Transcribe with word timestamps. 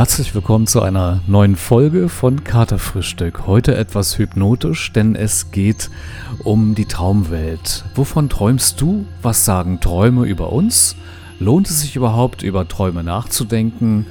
Herzlich 0.00 0.34
willkommen 0.34 0.66
zu 0.66 0.80
einer 0.80 1.20
neuen 1.26 1.56
Folge 1.56 2.08
von 2.08 2.42
Katerfrühstück. 2.42 3.46
Heute 3.46 3.76
etwas 3.76 4.16
hypnotisch, 4.16 4.94
denn 4.94 5.14
es 5.14 5.50
geht 5.50 5.90
um 6.42 6.74
die 6.74 6.86
Traumwelt. 6.86 7.84
Wovon 7.96 8.30
träumst 8.30 8.80
du? 8.80 9.04
Was 9.20 9.44
sagen 9.44 9.78
Träume 9.78 10.24
über 10.24 10.54
uns? 10.54 10.96
Lohnt 11.38 11.68
es 11.68 11.82
sich 11.82 11.96
überhaupt, 11.96 12.42
über 12.42 12.66
Träume 12.66 13.04
nachzudenken? 13.04 14.06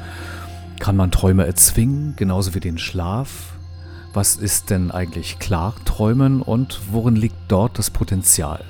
Kann 0.79 0.95
man 0.95 1.09
Träume 1.09 1.47
erzwingen, 1.47 2.13
genauso 2.15 2.53
wie 2.53 2.59
den 2.59 2.77
Schlaf? 2.77 3.53
Was 4.13 4.35
ist 4.35 4.69
denn 4.69 4.91
eigentlich 4.91 5.39
Klarträumen 5.39 6.43
und 6.43 6.81
worin 6.91 7.15
liegt 7.15 7.35
dort 7.47 7.79
das 7.79 7.89
Potenzial? 7.89 8.63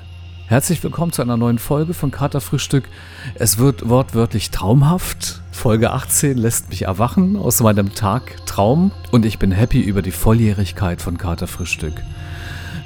Herzlich 0.50 0.82
willkommen 0.82 1.12
zu 1.12 1.22
einer 1.22 1.36
neuen 1.36 1.60
Folge 1.60 1.94
von 1.94 2.10
Katerfrühstück. 2.10 2.88
Es 3.36 3.58
wird 3.58 3.88
wortwörtlich 3.88 4.50
traumhaft. 4.50 5.42
Folge 5.60 5.90
18 5.90 6.38
lässt 6.38 6.70
mich 6.70 6.86
erwachen 6.86 7.36
aus 7.36 7.60
meinem 7.60 7.94
Tagtraum 7.94 8.92
und 9.10 9.26
ich 9.26 9.38
bin 9.38 9.52
happy 9.52 9.78
über 9.78 10.00
die 10.00 10.10
Volljährigkeit 10.10 11.02
von 11.02 11.18
Katerfrühstück. 11.18 11.92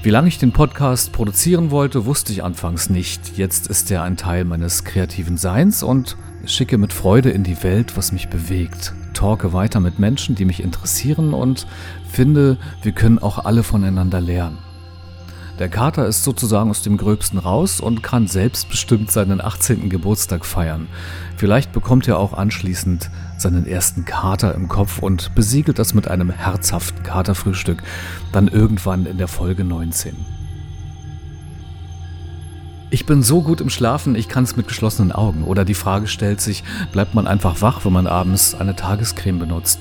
Wie 0.03 0.11
lange 0.11 0.27
ich 0.27 0.39
den 0.39 0.51
Podcast 0.51 1.13
produzieren 1.13 1.71
wollte, 1.71 2.05
wusste 2.05 2.33
ich 2.33 2.43
anfangs 2.43 2.91
nicht. 2.91 3.39
Jetzt 3.39 3.69
ist 3.69 3.93
er 3.93 4.03
ein 4.03 4.17
Teil 4.17 4.45
meines 4.45 4.83
kreativen 4.83 5.37
Seins 5.37 5.85
und 5.85 6.17
schicke 6.47 6.77
mit 6.77 6.93
Freude 6.93 7.31
in 7.31 7.45
die 7.45 7.63
Welt, 7.63 7.97
was 7.97 8.11
mich 8.11 8.29
bewegt. 8.29 8.93
Talke 9.13 9.53
weiter 9.53 9.79
mit 9.79 10.01
Menschen, 10.01 10.35
die 10.35 10.45
mich 10.45 10.61
interessieren 10.61 11.33
und 11.33 11.69
finde, 12.11 12.59
wir 12.83 12.91
können 12.91 13.21
auch 13.21 13.39
alle 13.45 13.63
voneinander 13.63 14.21
lernen. 14.21 14.59
Der 15.59 15.69
Kater 15.69 16.07
ist 16.07 16.25
sozusagen 16.25 16.71
aus 16.71 16.83
dem 16.83 16.97
Gröbsten 16.97 17.39
raus 17.39 17.81
und 17.81 18.03
kann 18.03 18.27
selbstbestimmt 18.27 19.13
seinen 19.13 19.41
18. 19.41 19.89
Geburtstag 19.89 20.45
feiern. 20.45 20.89
Vielleicht 21.37 21.73
bekommt 21.73 22.09
er 22.09 22.19
auch 22.19 22.33
anschließend 22.33 23.09
seinen 23.39 23.65
ersten 23.65 24.05
Kater 24.05 24.53
im 24.57 24.69
Kopf 24.69 24.99
und 24.99 25.33
besiegelt 25.37 25.79
das 25.79 25.95
mit 25.95 26.09
einem 26.09 26.31
herzhaften 26.31 27.05
Katerfrühstück, 27.05 27.85
dann 28.33 28.49
irgendwann 28.49 29.07
in 29.07 29.17
der 29.17 29.29
Folge 29.29 29.63
19. 29.63 30.17
Ich 32.91 33.07
bin 33.07 33.23
so 33.23 33.43
gut 33.43 33.61
im 33.61 33.71
Schlafen, 33.71 34.17
ich 34.17 34.29
kann 34.29 34.45
es 34.45 34.57
mit 34.57 34.67
geschlossenen 34.67 35.13
Augen. 35.13 35.45
Oder 35.45 35.65
die 35.65 35.75
Frage 35.75 36.09
stellt 36.09 36.41
sich, 36.41 36.65
bleibt 36.91 37.15
man 37.15 37.29
einfach 37.29 37.61
wach, 37.61 37.85
wenn 37.85 37.93
man 37.93 38.07
abends 38.09 38.55
eine 38.55 38.75
Tagescreme 38.75 39.39
benutzt? 39.39 39.81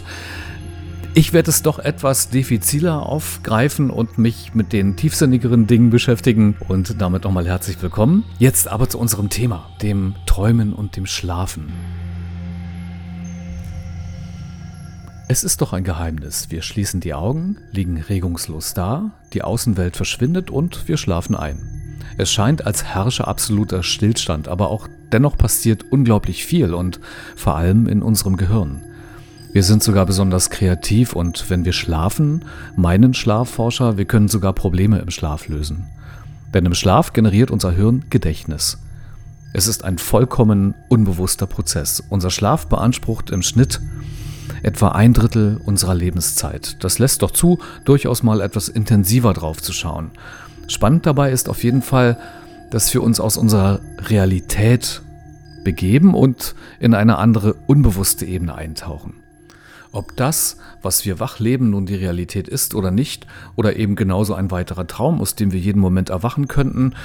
Ich 1.16 1.32
werde 1.32 1.52
es 1.52 1.62
doch 1.62 1.78
etwas 1.78 2.30
diffiziler 2.30 3.06
aufgreifen 3.06 3.92
und 3.92 4.18
mich 4.18 4.56
mit 4.56 4.74
den 4.74 4.96
tiefsinnigeren 4.96 5.68
Dingen 5.68 5.92
beschäftigen 5.92 6.56
und 6.68 7.00
damit 7.00 7.24
nochmal 7.24 7.46
herzlich 7.46 7.80
willkommen. 7.84 8.24
Jetzt 8.40 8.68
aber 8.68 8.90
zu 8.90 8.98
unserem 8.98 9.30
Thema, 9.30 9.70
dem 9.84 10.16
Träumen 10.26 10.74
und 10.74 10.96
dem 10.96 11.06
Schlafen. 11.06 11.72
Es 15.28 15.44
ist 15.44 15.62
doch 15.62 15.72
ein 15.72 15.84
Geheimnis. 15.84 16.50
Wir 16.50 16.64
schließen 16.64 17.00
die 17.00 17.14
Augen, 17.14 17.58
liegen 17.72 18.02
regungslos 18.02 18.74
da, 18.74 19.12
die 19.34 19.44
Außenwelt 19.44 19.96
verschwindet 19.96 20.50
und 20.50 20.88
wir 20.88 20.98
schlafen 20.98 21.36
ein. 21.36 21.60
Es 22.18 22.32
scheint, 22.32 22.66
als 22.66 22.86
herrsche 22.86 23.28
absoluter 23.28 23.84
Stillstand, 23.84 24.48
aber 24.48 24.72
auch 24.72 24.88
dennoch 25.12 25.38
passiert 25.38 25.86
unglaublich 25.92 26.44
viel 26.44 26.74
und 26.74 27.00
vor 27.36 27.56
allem 27.56 27.88
in 27.88 28.02
unserem 28.02 28.36
Gehirn. 28.36 28.82
Wir 29.54 29.62
sind 29.62 29.84
sogar 29.84 30.08
besonders 30.08 30.50
kreativ 30.50 31.14
und 31.14 31.52
wenn 31.52 31.64
wir 31.64 31.74
schlafen, 31.74 32.44
meinen 32.76 33.14
Schlafforscher, 33.14 33.98
wir 33.98 34.06
können 34.06 34.28
sogar 34.28 34.54
Probleme 34.54 34.98
im 34.98 35.12
Schlaf 35.12 35.48
lösen. 35.48 35.86
Denn 36.56 36.66
im 36.66 36.74
Schlaf 36.74 37.14
generiert 37.14 37.52
unser 37.52 37.72
Hirn 37.72 38.06
Gedächtnis. 38.10 38.80
Es 39.54 39.68
ist 39.68 39.84
ein 39.84 40.00
vollkommen 40.00 40.74
unbewusster 40.90 41.46
Prozess. 41.46 42.02
Unser 42.10 42.32
Schlaf 42.32 42.66
beansprucht 42.66 43.30
im 43.30 43.44
Schnitt 43.44 43.80
etwa 44.64 44.88
ein 44.90 45.14
Drittel 45.14 45.62
unserer 45.64 45.94
Lebenszeit. 45.94 46.84
Das 46.84 46.98
lässt 46.98 47.22
doch 47.22 47.30
zu, 47.30 47.60
durchaus 47.86 48.24
mal 48.24 48.42
etwas 48.42 48.70
intensiver 48.70 49.34
drauf 49.34 49.62
zu 49.62 49.72
schauen. 49.72 50.10
Spannend 50.68 51.06
dabei 51.06 51.32
ist 51.32 51.48
auf 51.48 51.64
jeden 51.64 51.84
Fall, 51.84 52.18
dass 52.72 52.92
wir 52.92 53.04
uns 53.04 53.20
aus 53.20 53.38
unserer 53.38 53.82
Realität 54.00 55.04
begeben 55.64 56.16
und 56.16 56.56
in 56.80 56.96
eine 56.96 57.20
andere 57.20 57.54
unbewusste 57.68 58.26
Ebene 58.26 58.56
eintauchen. 58.56 59.23
Ob 59.94 60.18
das, 60.18 60.58
was 60.82 61.06
wir 61.06 61.20
wach 61.20 61.40
leben, 61.40 61.70
nun 61.70 61.86
die 61.86 61.96
Realität 61.96 62.48
ist 62.48 62.74
oder 62.74 62.90
nicht, 62.90 63.28
oder 63.56 63.76
eben 63.76 63.96
genauso 63.96 64.34
ein 64.34 64.50
weiterer 64.50 64.88
Traum, 64.88 65.22
aus 65.22 65.36
dem 65.36 65.52
wir 65.52 65.60
jeden 65.60 65.80
Moment 65.80 66.10
erwachen 66.10 66.48
könnten, 66.48 66.96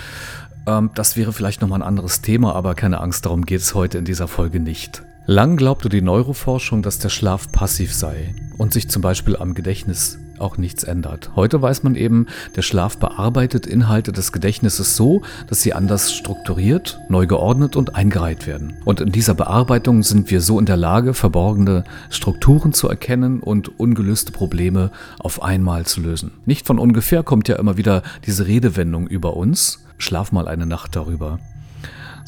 ähm, 0.66 0.90
das 0.94 1.14
wäre 1.14 1.34
vielleicht 1.34 1.60
nochmal 1.60 1.82
ein 1.82 1.86
anderes 1.86 2.22
Thema, 2.22 2.54
aber 2.54 2.74
keine 2.74 3.00
Angst, 3.00 3.26
darum 3.26 3.44
geht 3.44 3.60
es 3.60 3.74
heute 3.74 3.98
in 3.98 4.06
dieser 4.06 4.26
Folge 4.26 4.58
nicht. 4.58 5.02
Lang 5.26 5.58
glaubte 5.58 5.90
die 5.90 6.00
Neuroforschung, 6.00 6.80
dass 6.80 6.98
der 6.98 7.10
Schlaf 7.10 7.52
passiv 7.52 7.92
sei 7.94 8.34
und 8.56 8.72
sich 8.72 8.88
zum 8.88 9.02
Beispiel 9.02 9.36
am 9.36 9.52
Gedächtnis 9.52 10.18
auch 10.40 10.58
nichts 10.58 10.84
ändert. 10.84 11.30
Heute 11.36 11.60
weiß 11.60 11.82
man 11.82 11.94
eben, 11.94 12.26
der 12.56 12.62
Schlaf 12.62 12.98
bearbeitet 12.98 13.66
Inhalte 13.66 14.12
des 14.12 14.32
Gedächtnisses 14.32 14.96
so, 14.96 15.22
dass 15.48 15.62
sie 15.62 15.74
anders 15.74 16.12
strukturiert, 16.12 17.00
neu 17.08 17.26
geordnet 17.26 17.76
und 17.76 17.94
eingereiht 17.94 18.46
werden. 18.46 18.74
Und 18.84 19.00
in 19.00 19.12
dieser 19.12 19.34
Bearbeitung 19.34 20.02
sind 20.02 20.30
wir 20.30 20.40
so 20.40 20.58
in 20.58 20.66
der 20.66 20.76
Lage, 20.76 21.14
verborgene 21.14 21.84
Strukturen 22.10 22.72
zu 22.72 22.88
erkennen 22.88 23.40
und 23.40 23.78
ungelöste 23.78 24.32
Probleme 24.32 24.90
auf 25.18 25.42
einmal 25.42 25.86
zu 25.86 26.00
lösen. 26.00 26.32
Nicht 26.46 26.66
von 26.66 26.78
ungefähr 26.78 27.22
kommt 27.22 27.48
ja 27.48 27.56
immer 27.56 27.76
wieder 27.76 28.02
diese 28.26 28.46
Redewendung 28.46 29.06
über 29.06 29.36
uns. 29.36 29.84
Schlaf 29.98 30.32
mal 30.32 30.48
eine 30.48 30.66
Nacht 30.66 30.94
darüber. 30.96 31.38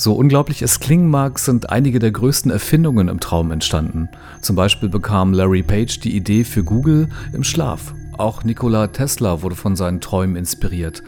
So 0.00 0.14
unglaublich 0.14 0.62
es 0.62 0.80
klingen 0.80 1.10
mag, 1.10 1.38
sind 1.38 1.68
einige 1.68 1.98
der 1.98 2.10
größten 2.10 2.50
Erfindungen 2.50 3.08
im 3.08 3.20
Traum 3.20 3.50
entstanden. 3.50 4.08
Zum 4.40 4.56
Beispiel 4.56 4.88
bekam 4.88 5.34
Larry 5.34 5.62
Page 5.62 6.00
die 6.00 6.16
Idee 6.16 6.44
für 6.44 6.64
Google 6.64 7.10
im 7.34 7.44
Schlaf. 7.44 7.92
Auch 8.20 8.44
Nikola 8.44 8.88
Tesla 8.88 9.40
wurde 9.40 9.54
von 9.54 9.76
seinen 9.76 10.02
Träumen 10.02 10.36
inspiriert, 10.36 11.02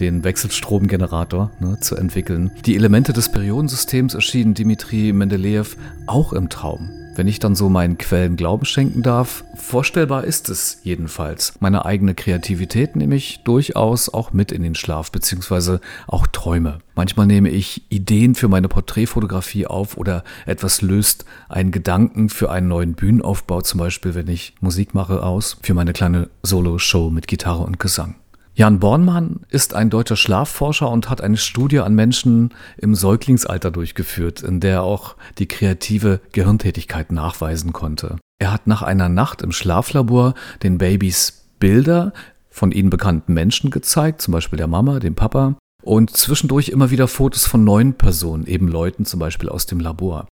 den 0.00 0.22
Wechselstromgenerator 0.22 1.50
ne, 1.60 1.80
zu 1.80 1.96
entwickeln. 1.96 2.50
Die 2.66 2.76
Elemente 2.76 3.14
des 3.14 3.32
Periodensystems 3.32 4.12
erschienen 4.12 4.52
Dimitri 4.52 5.14
Mendeleev 5.14 5.78
auch 6.06 6.34
im 6.34 6.50
Traum. 6.50 6.90
Wenn 7.14 7.28
ich 7.28 7.38
dann 7.38 7.54
so 7.54 7.68
meinen 7.68 7.98
Quellen 7.98 8.36
Glauben 8.36 8.64
schenken 8.64 9.02
darf, 9.02 9.44
vorstellbar 9.54 10.24
ist 10.24 10.48
es 10.48 10.78
jedenfalls. 10.82 11.54
Meine 11.60 11.84
eigene 11.84 12.14
Kreativität 12.14 12.96
nehme 12.96 13.16
ich 13.16 13.40
durchaus 13.44 14.08
auch 14.08 14.32
mit 14.32 14.50
in 14.50 14.62
den 14.62 14.74
Schlaf, 14.74 15.12
beziehungsweise 15.12 15.82
auch 16.06 16.26
Träume. 16.26 16.78
Manchmal 16.94 17.26
nehme 17.26 17.50
ich 17.50 17.84
Ideen 17.90 18.34
für 18.34 18.48
meine 18.48 18.68
Porträtfotografie 18.68 19.66
auf 19.66 19.98
oder 19.98 20.24
etwas 20.46 20.80
löst 20.80 21.26
einen 21.50 21.70
Gedanken 21.70 22.30
für 22.30 22.50
einen 22.50 22.68
neuen 22.68 22.94
Bühnenaufbau, 22.94 23.60
zum 23.60 23.78
Beispiel 23.78 24.14
wenn 24.14 24.28
ich 24.28 24.54
Musik 24.60 24.94
mache, 24.94 25.22
aus, 25.22 25.58
für 25.62 25.74
meine 25.74 25.92
kleine 25.92 26.30
Solo-Show 26.42 27.10
mit 27.10 27.28
Gitarre 27.28 27.64
und 27.64 27.78
Gesang. 27.78 28.14
Jan 28.54 28.80
Bornmann 28.80 29.40
ist 29.48 29.74
ein 29.74 29.88
deutscher 29.88 30.16
Schlafforscher 30.16 30.90
und 30.90 31.08
hat 31.08 31.22
eine 31.22 31.38
Studie 31.38 31.80
an 31.80 31.94
Menschen 31.94 32.50
im 32.76 32.94
Säuglingsalter 32.94 33.70
durchgeführt, 33.70 34.42
in 34.42 34.60
der 34.60 34.74
er 34.74 34.82
auch 34.82 35.16
die 35.38 35.46
kreative 35.46 36.20
Gehirntätigkeit 36.32 37.12
nachweisen 37.12 37.72
konnte. 37.72 38.18
Er 38.38 38.52
hat 38.52 38.66
nach 38.66 38.82
einer 38.82 39.08
Nacht 39.08 39.40
im 39.40 39.52
Schlaflabor 39.52 40.34
den 40.62 40.76
Babys 40.76 41.46
Bilder 41.60 42.12
von 42.50 42.72
ihnen 42.72 42.90
bekannten 42.90 43.32
Menschen 43.32 43.70
gezeigt, 43.70 44.20
zum 44.20 44.32
Beispiel 44.32 44.58
der 44.58 44.66
Mama, 44.66 44.98
dem 44.98 45.14
Papa, 45.14 45.56
und 45.82 46.14
zwischendurch 46.14 46.68
immer 46.68 46.90
wieder 46.90 47.08
Fotos 47.08 47.46
von 47.46 47.64
neuen 47.64 47.94
Personen, 47.94 48.46
eben 48.46 48.68
Leuten 48.68 49.06
zum 49.06 49.18
Beispiel 49.18 49.48
aus 49.48 49.64
dem 49.64 49.80
Labor 49.80 50.26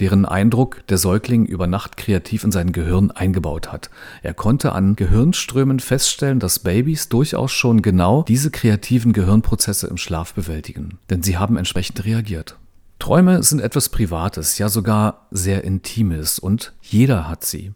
deren 0.00 0.24
Eindruck 0.24 0.86
der 0.86 0.98
Säugling 0.98 1.44
über 1.44 1.66
Nacht 1.66 1.96
kreativ 1.96 2.44
in 2.44 2.52
sein 2.52 2.72
Gehirn 2.72 3.10
eingebaut 3.10 3.72
hat. 3.72 3.90
Er 4.22 4.34
konnte 4.34 4.72
an 4.72 4.96
Gehirnströmen 4.96 5.80
feststellen, 5.80 6.40
dass 6.40 6.60
Babys 6.60 7.08
durchaus 7.08 7.52
schon 7.52 7.82
genau 7.82 8.22
diese 8.22 8.50
kreativen 8.50 9.12
Gehirnprozesse 9.12 9.86
im 9.86 9.98
Schlaf 9.98 10.34
bewältigen, 10.34 10.98
denn 11.10 11.22
sie 11.22 11.36
haben 11.36 11.56
entsprechend 11.56 12.04
reagiert. 12.04 12.56
Träume 12.98 13.42
sind 13.42 13.60
etwas 13.60 13.88
Privates, 13.88 14.58
ja 14.58 14.68
sogar 14.68 15.26
sehr 15.30 15.64
Intimes 15.64 16.38
und 16.38 16.72
jeder 16.80 17.28
hat 17.28 17.44
sie. 17.44 17.72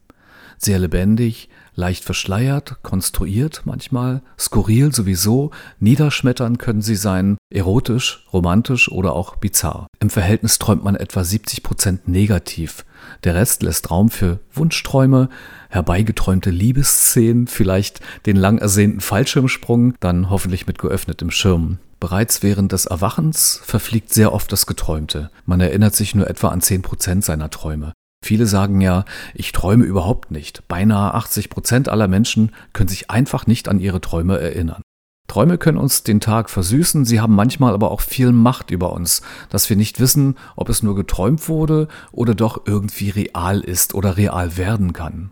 Sehr 0.57 0.79
lebendig, 0.79 1.49
leicht 1.77 2.05
verschleiert, 2.05 2.79
konstruiert 2.83 3.63
manchmal, 3.65 4.23
skurril 4.39 4.93
sowieso, 4.93 5.53
niederschmettern 5.79 6.59
können 6.59 6.83
sie 6.83 6.97
sein, 6.97 7.37
erotisch, 7.51 8.27
romantisch 8.33 8.91
oder 8.91 9.13
auch 9.13 9.37
bizarr. 9.37 9.87
Im 10.01 10.11
Verhältnis 10.11 10.59
träumt 10.59 10.83
man 10.83 10.97
etwa 10.97 11.23
70 11.23 11.63
Prozent 11.63 12.09
negativ. 12.09 12.85
Der 13.25 13.35
Rest 13.35 13.63
lässt 13.63 13.91
Raum 13.91 14.11
für 14.11 14.41
Wunschträume, 14.53 15.29
herbeigeträumte 15.69 16.51
Liebesszenen, 16.51 17.47
vielleicht 17.47 18.01
den 18.25 18.37
lang 18.37 18.59
ersehnten 18.59 19.01
Fallschirmsprung, 19.01 19.95
dann 20.01 20.31
hoffentlich 20.31 20.67
mit 20.67 20.79
geöffnetem 20.79 21.31
Schirm. 21.31 21.79
Bereits 22.01 22.43
während 22.43 22.73
des 22.73 22.87
Erwachens 22.87 23.61
verfliegt 23.65 24.13
sehr 24.13 24.33
oft 24.33 24.53
das 24.53 24.67
Geträumte. 24.67 25.31
Man 25.47 25.61
erinnert 25.61 25.95
sich 25.95 26.15
nur 26.15 26.29
etwa 26.29 26.49
an 26.49 26.61
10% 26.61 27.23
seiner 27.23 27.51
Träume. 27.51 27.93
Viele 28.27 28.47
sagen 28.47 28.81
ja, 28.81 29.05
ich 29.35 29.53
träume 29.53 29.85
überhaupt 29.85 30.33
nicht. 30.33 30.67
Beinahe 30.67 31.15
80 31.15 31.49
Prozent 31.49 31.89
aller 31.89 32.09
Menschen 32.09 32.51
können 32.73 32.89
sich 32.89 33.09
einfach 33.09 33.47
nicht 33.47 33.69
an 33.69 33.79
ihre 33.79 34.01
Träume 34.01 34.41
erinnern. 34.41 34.83
Träume 35.29 35.59
können 35.59 35.79
uns 35.79 36.03
den 36.03 36.19
Tag 36.19 36.51
versüßen, 36.51 37.05
sie 37.05 37.21
haben 37.21 37.37
manchmal 37.37 37.73
aber 37.73 37.93
auch 37.93 38.01
viel 38.01 38.33
Macht 38.33 38.73
über 38.73 38.93
uns, 38.93 39.23
dass 39.49 39.71
wir 39.71 39.77
nicht 39.77 40.01
wissen, 40.01 40.37
ob 40.57 40.69
es 40.69 40.83
nur 40.83 40.97
geträumt 40.97 41.49
wurde 41.49 41.87
oder 42.11 42.35
doch 42.35 42.63
irgendwie 42.67 43.11
real 43.11 43.61
ist 43.61 43.95
oder 43.95 44.17
real 44.17 44.57
werden 44.57 44.93
kann. 44.93 45.31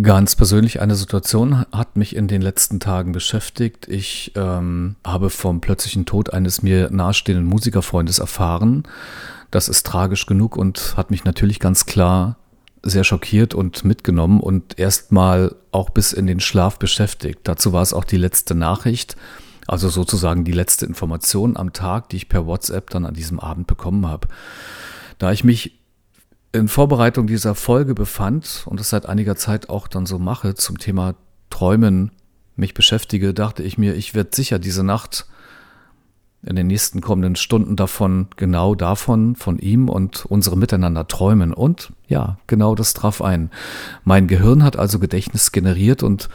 Ganz 0.00 0.34
persönlich 0.34 0.80
eine 0.80 0.94
Situation 0.94 1.66
hat 1.70 1.98
mich 1.98 2.16
in 2.16 2.26
den 2.26 2.40
letzten 2.40 2.80
Tagen 2.80 3.12
beschäftigt. 3.12 3.86
Ich 3.86 4.32
ähm, 4.34 4.96
habe 5.06 5.28
vom 5.28 5.60
plötzlichen 5.60 6.06
Tod 6.06 6.32
eines 6.32 6.62
mir 6.62 6.88
nahestehenden 6.90 7.44
Musikerfreundes 7.44 8.18
erfahren. 8.18 8.84
Das 9.54 9.68
ist 9.68 9.86
tragisch 9.86 10.26
genug 10.26 10.56
und 10.56 10.94
hat 10.96 11.12
mich 11.12 11.24
natürlich 11.24 11.60
ganz 11.60 11.86
klar 11.86 12.38
sehr 12.82 13.04
schockiert 13.04 13.54
und 13.54 13.84
mitgenommen 13.84 14.40
und 14.40 14.80
erstmal 14.80 15.54
auch 15.70 15.90
bis 15.90 16.12
in 16.12 16.26
den 16.26 16.40
Schlaf 16.40 16.80
beschäftigt. 16.80 17.38
Dazu 17.44 17.72
war 17.72 17.80
es 17.80 17.92
auch 17.92 18.02
die 18.02 18.16
letzte 18.16 18.56
Nachricht, 18.56 19.14
also 19.68 19.88
sozusagen 19.88 20.44
die 20.44 20.50
letzte 20.50 20.86
Information 20.86 21.56
am 21.56 21.72
Tag, 21.72 22.08
die 22.08 22.16
ich 22.16 22.28
per 22.28 22.46
WhatsApp 22.46 22.90
dann 22.90 23.06
an 23.06 23.14
diesem 23.14 23.38
Abend 23.38 23.68
bekommen 23.68 24.08
habe. 24.08 24.26
Da 25.18 25.30
ich 25.30 25.44
mich 25.44 25.78
in 26.50 26.66
Vorbereitung 26.66 27.28
dieser 27.28 27.54
Folge 27.54 27.94
befand 27.94 28.64
und 28.66 28.80
es 28.80 28.90
seit 28.90 29.06
einiger 29.06 29.36
Zeit 29.36 29.68
auch 29.68 29.86
dann 29.86 30.04
so 30.04 30.18
mache 30.18 30.56
zum 30.56 30.78
Thema 30.78 31.14
Träumen 31.50 32.10
mich 32.56 32.74
beschäftige, 32.74 33.32
dachte 33.32 33.62
ich 33.62 33.78
mir, 33.78 33.94
ich 33.94 34.16
werde 34.16 34.30
sicher 34.34 34.58
diese 34.58 34.82
Nacht 34.82 35.28
in 36.46 36.56
den 36.56 36.66
nächsten 36.66 37.00
kommenden 37.00 37.36
Stunden 37.36 37.76
davon, 37.76 38.28
genau 38.36 38.74
davon, 38.74 39.36
von 39.36 39.58
ihm 39.58 39.88
und 39.88 40.26
unserem 40.26 40.58
Miteinander 40.58 41.08
träumen. 41.08 41.52
Und 41.52 41.92
ja, 42.08 42.38
genau 42.46 42.74
das 42.74 42.94
traf 42.94 43.22
ein. 43.22 43.50
Mein 44.04 44.26
Gehirn 44.26 44.62
hat 44.62 44.76
also 44.76 44.98
Gedächtnis 44.98 45.52
generiert 45.52 46.02
und 46.02 46.28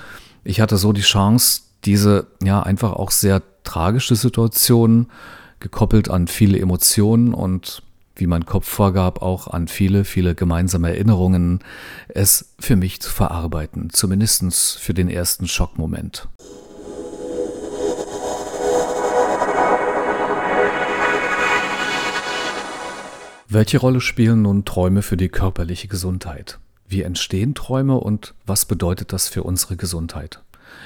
ich 0.44 0.62
hatte 0.62 0.78
so 0.78 0.94
die 0.94 1.02
Chance, 1.02 1.62
diese 1.86 2.28
ja 2.44 2.62
einfach 2.62 2.94
auch 2.94 3.12
sehr 3.12 3.42
tragische 3.64 4.16
Situation, 4.16 5.08
gekoppelt 5.60 6.10
an 6.10 6.28
viele 6.28 6.60
Emotionen 6.60 7.34
und 7.34 7.84
wie 8.16 8.28
mein 8.28 8.46
Kopf 8.46 8.68
vorgab, 8.68 9.22
auch 9.22 9.48
an 9.48 9.68
viele, 9.68 10.04
viele 10.04 10.36
gemeinsame 10.36 10.90
Erinnerungen, 10.90 11.60
es 12.10 12.54
für 12.60 12.76
mich 12.76 13.02
zu 13.02 13.10
verarbeiten, 13.10 13.90
zumindest 13.92 14.78
für 14.80 14.94
den 14.94 15.10
ersten 15.10 15.48
Schockmoment. 15.48 16.28
Welche 23.52 23.80
Rolle 23.80 24.00
spielen 24.00 24.44
nun 24.44 24.64
Träume 24.64 25.02
für 25.02 25.18
die 25.18 25.28
körperliche 25.28 25.88
Gesundheit? 25.88 26.60
Wie 26.88 27.02
entstehen 27.02 27.56
Träume 27.56 28.00
und 28.00 28.36
was 28.46 28.66
bedeutet 28.66 29.12
das 29.12 29.28
für 29.28 29.42
unsere 29.42 29.76
Gesundheit? 29.76 30.44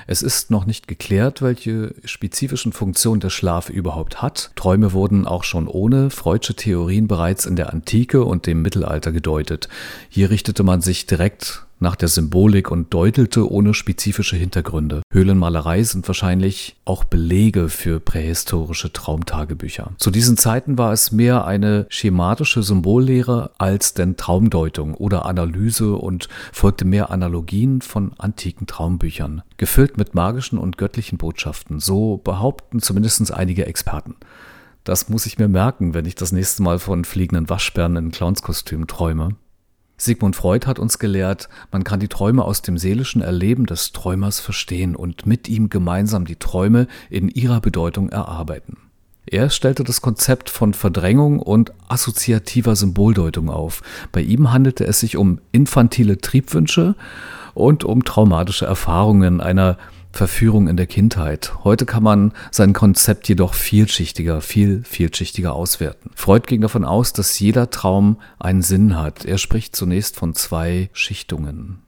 Es 0.07 0.21
ist 0.21 0.49
noch 0.49 0.65
nicht 0.65 0.87
geklärt, 0.87 1.41
welche 1.41 1.93
spezifischen 2.05 2.71
Funktionen 2.71 3.19
der 3.19 3.31
Schlaf 3.31 3.69
überhaupt 3.69 4.21
hat. 4.21 4.51
Träume 4.55 4.93
wurden 4.93 5.27
auch 5.27 5.43
schon 5.43 5.67
ohne 5.67 6.09
Freudsche 6.09 6.55
Theorien 6.55 7.09
bereits 7.09 7.45
in 7.45 7.57
der 7.57 7.73
Antike 7.73 8.23
und 8.23 8.47
dem 8.47 8.61
Mittelalter 8.61 9.11
gedeutet. 9.11 9.67
Hier 10.07 10.29
richtete 10.29 10.63
man 10.63 10.79
sich 10.79 11.05
direkt 11.05 11.62
nach 11.83 11.95
der 11.95 12.07
Symbolik 12.07 12.71
und 12.71 12.91
deutelte 12.91 13.51
ohne 13.51 13.75
spezifische 13.75 14.35
Hintergründe. 14.35 15.03
Höhlenmalerei 15.11 15.83
sind 15.83 16.07
wahrscheinlich 16.07 16.77
auch 16.85 17.03
Belege 17.03 17.69
für 17.69 17.99
prähistorische 17.99 18.91
Traumtagebücher. 18.91 19.91
Zu 19.97 20.09
diesen 20.09 20.37
Zeiten 20.37 20.79
war 20.79 20.91
es 20.93 21.11
mehr 21.11 21.45
eine 21.45 21.85
schematische 21.89 22.63
Symbollehre 22.63 23.51
als 23.59 23.93
denn 23.93 24.17
Traumdeutung 24.17 24.95
oder 24.95 25.25
Analyse 25.25 25.95
und 25.95 26.29
folgte 26.51 26.85
mehr 26.85 27.11
Analogien 27.11 27.81
von 27.81 28.13
antiken 28.17 28.65
Traumbüchern, 28.65 29.43
gefüllt 29.57 29.97
mit 29.97 30.15
magischen 30.15 30.57
und 30.57 30.79
göttlichen 30.79 31.19
Botschaften. 31.19 31.79
So 31.79 32.17
behaupten 32.17 32.79
zumindest 32.79 33.31
einige 33.31 33.67
Experten. 33.67 34.15
Das 34.85 35.09
muss 35.09 35.25
ich 35.25 35.37
mir 35.37 35.47
merken, 35.47 35.93
wenn 35.93 36.05
ich 36.05 36.15
das 36.15 36.31
nächste 36.31 36.63
Mal 36.63 36.79
von 36.79 37.05
fliegenden 37.05 37.49
Waschbären 37.49 37.95
in 37.97 38.11
Clownskostüm 38.11 38.87
träume. 38.87 39.35
Sigmund 39.97 40.35
Freud 40.35 40.65
hat 40.67 40.79
uns 40.79 40.99
gelehrt, 40.99 41.49
man 41.71 41.83
kann 41.83 41.99
die 41.99 42.07
Träume 42.07 42.43
aus 42.43 42.61
dem 42.61 42.77
seelischen 42.77 43.21
Erleben 43.21 43.65
des 43.65 43.91
Träumers 43.91 44.39
verstehen 44.39 44.95
und 44.95 45.25
mit 45.25 45.47
ihm 45.47 45.69
gemeinsam 45.69 46.25
die 46.25 46.35
Träume 46.35 46.87
in 47.09 47.29
ihrer 47.29 47.61
Bedeutung 47.61 48.09
erarbeiten. 48.09 48.77
Er 49.25 49.49
stellte 49.49 49.83
das 49.83 50.01
Konzept 50.01 50.49
von 50.49 50.73
Verdrängung 50.73 51.39
und 51.39 51.71
assoziativer 51.87 52.75
Symboldeutung 52.75 53.49
auf. 53.49 53.81
Bei 54.11 54.21
ihm 54.21 54.51
handelte 54.51 54.85
es 54.85 54.99
sich 54.99 55.15
um 55.15 55.39
infantile 55.51 56.17
Triebwünsche 56.17 56.95
und 57.53 57.85
um 57.85 58.03
traumatische 58.03 58.65
Erfahrungen 58.65 59.39
einer 59.39 59.77
Verführung 60.13 60.67
in 60.67 60.77
der 60.77 60.85
Kindheit. 60.85 61.53
Heute 61.63 61.85
kann 61.85 62.03
man 62.03 62.33
sein 62.51 62.71
Konzept 62.71 63.27
jedoch 63.27 63.55
vielschichtiger, 63.55 64.41
viel 64.41 64.83
vielschichtiger 64.83 65.53
auswerten. 65.53 66.11
Freud 66.15 66.43
ging 66.45 66.61
davon 66.61 66.85
aus, 66.85 67.13
dass 67.13 67.39
jeder 67.39 67.71
Traum 67.71 68.17
einen 68.39 68.61
Sinn 68.61 68.95
hat. 68.95 69.25
Er 69.25 69.39
spricht 69.39 69.75
zunächst 69.75 70.15
von 70.15 70.35
zwei 70.35 70.89
Schichtungen 70.93 71.79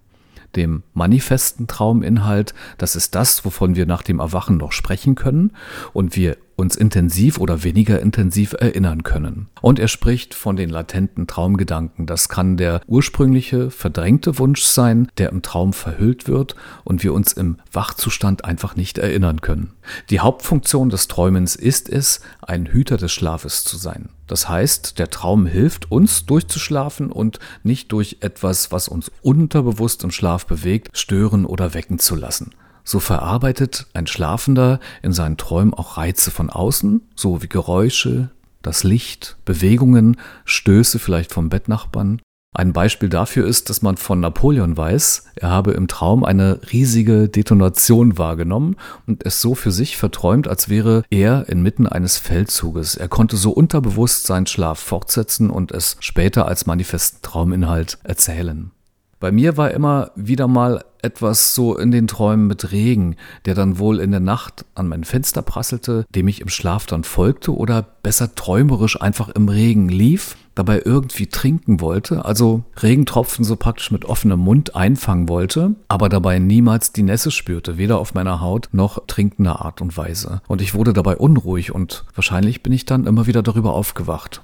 dem 0.55 0.83
manifesten 0.93 1.67
Trauminhalt, 1.67 2.53
das 2.77 2.95
ist 2.95 3.13
das, 3.15 3.43
wovon 3.43 3.75
wir 3.75 3.85
nach 3.85 4.01
dem 4.01 4.19
Erwachen 4.19 4.55
noch 4.55 4.71
sprechen 4.71 5.15
können 5.15 5.51
und 5.91 6.15
wir 6.15 6.37
uns 6.55 6.75
intensiv 6.75 7.37
oder 7.37 7.63
weniger 7.63 7.99
intensiv 7.99 8.53
erinnern 8.53 9.03
können. 9.03 9.47
Und 9.61 9.79
er 9.79 9.87
spricht 9.87 10.33
von 10.33 10.55
den 10.55 10.69
latenten 10.69 11.27
Traumgedanken. 11.27 12.05
Das 12.05 12.29
kann 12.29 12.57
der 12.57 12.81
ursprüngliche, 12.87 13.71
verdrängte 13.71 14.37
Wunsch 14.39 14.63
sein, 14.63 15.09
der 15.17 15.29
im 15.29 15.41
Traum 15.41 15.73
verhüllt 15.73 16.27
wird 16.27 16.55
und 16.83 17.03
wir 17.03 17.13
uns 17.13 17.33
im 17.33 17.57
Wachzustand 17.71 18.45
einfach 18.45 18.75
nicht 18.75 18.97
erinnern 18.97 19.41
können. 19.41 19.71
Die 20.09 20.19
Hauptfunktion 20.19 20.89
des 20.89 21.07
Träumens 21.07 21.55
ist 21.55 21.89
es, 21.89 22.21
ein 22.41 22.67
Hüter 22.67 22.97
des 22.97 23.11
Schlafes 23.11 23.63
zu 23.63 23.77
sein. 23.77 24.09
Das 24.27 24.49
heißt, 24.49 24.97
der 24.97 25.09
Traum 25.09 25.45
hilft 25.45 25.91
uns 25.91 26.25
durchzuschlafen 26.25 27.11
und 27.11 27.39
nicht 27.63 27.91
durch 27.91 28.17
etwas, 28.21 28.71
was 28.71 28.87
uns 28.87 29.11
unterbewusst 29.21 30.03
im 30.03 30.11
Schlaf 30.11 30.45
bewegt, 30.47 30.97
stören 30.97 31.45
oder 31.45 31.73
wecken 31.73 31.99
zu 31.99 32.15
lassen. 32.15 32.51
So 32.85 32.99
verarbeitet 32.99 33.87
ein 33.93 34.07
Schlafender 34.07 34.79
in 35.01 35.11
seinen 35.11 35.37
Träumen 35.37 35.73
auch 35.73 35.97
Reize 35.97 36.29
von 36.29 36.51
außen, 36.51 37.01
so 37.15 37.41
wie 37.41 37.49
Geräusche, 37.49 38.29
das 38.61 38.83
Licht, 38.83 39.37
Bewegungen, 39.43 40.17
Stöße 40.45 40.99
vielleicht 40.99 41.33
vom 41.33 41.49
Bettnachbarn. 41.49 42.21
Ein 42.53 42.71
Beispiel 42.71 43.09
dafür 43.09 43.45
ist, 43.45 43.69
dass 43.69 43.81
man 43.81 43.97
von 43.97 44.21
Napoleon 44.21 44.77
weiß, 44.77 45.25
er 45.35 45.49
habe 45.49 45.71
im 45.71 45.89
Traum 45.89 46.23
eine 46.23 46.61
riesige 46.71 47.27
Detonation 47.27 48.17
wahrgenommen 48.17 48.77
und 49.07 49.25
es 49.25 49.41
so 49.41 49.55
für 49.55 49.71
sich 49.71 49.97
verträumt, 49.97 50.47
als 50.47 50.69
wäre 50.69 51.03
er 51.09 51.49
inmitten 51.49 51.85
eines 51.85 52.17
Feldzuges. 52.17 52.95
Er 52.95 53.09
konnte 53.09 53.35
so 53.35 53.51
unterbewusst 53.51 54.25
seinen 54.25 54.45
Schlaf 54.45 54.79
fortsetzen 54.79 55.49
und 55.49 55.73
es 55.73 55.97
später 55.99 56.47
als 56.47 56.65
manifesten 56.65 57.21
Trauminhalt 57.21 57.97
erzählen. 58.03 58.71
Bei 59.19 59.31
mir 59.31 59.57
war 59.57 59.71
immer 59.71 60.11
wieder 60.15 60.47
mal 60.47 60.83
etwas 61.01 61.55
so 61.55 61.77
in 61.77 61.91
den 61.91 62.07
Träumen 62.07 62.47
mit 62.47 62.71
Regen, 62.71 63.15
der 63.45 63.53
dann 63.53 63.79
wohl 63.79 63.99
in 63.99 64.11
der 64.11 64.19
Nacht 64.19 64.65
an 64.75 64.87
mein 64.87 65.03
Fenster 65.03 65.41
prasselte, 65.41 66.05
dem 66.09 66.27
ich 66.27 66.41
im 66.41 66.49
Schlaf 66.49 66.85
dann 66.85 67.03
folgte 67.03 67.55
oder 67.55 67.81
besser 67.81 68.33
träumerisch 68.35 68.99
einfach 68.99 69.29
im 69.29 69.47
Regen 69.47 69.87
lief, 69.87 70.35
dabei 70.55 70.81
irgendwie 70.83 71.27
trinken 71.27 71.79
wollte, 71.79 72.25
also 72.25 72.63
Regentropfen 72.81 73.45
so 73.45 73.55
praktisch 73.55 73.91
mit 73.91 74.05
offenem 74.05 74.39
Mund 74.39 74.75
einfangen 74.75 75.29
wollte, 75.29 75.75
aber 75.87 76.09
dabei 76.09 76.39
niemals 76.39 76.91
die 76.91 77.03
Nässe 77.03 77.29
spürte, 77.29 77.77
weder 77.77 77.99
auf 77.99 78.15
meiner 78.15 78.41
Haut 78.41 78.69
noch 78.71 79.05
trinkender 79.05 79.63
Art 79.63 79.81
und 79.81 79.95
Weise. 79.95 80.41
Und 80.47 80.61
ich 80.61 80.73
wurde 80.73 80.93
dabei 80.93 81.17
unruhig 81.17 81.73
und 81.73 82.05
wahrscheinlich 82.15 82.63
bin 82.63 82.73
ich 82.73 82.85
dann 82.85 83.05
immer 83.05 83.27
wieder 83.27 83.43
darüber 83.43 83.73
aufgewacht. 83.73 84.41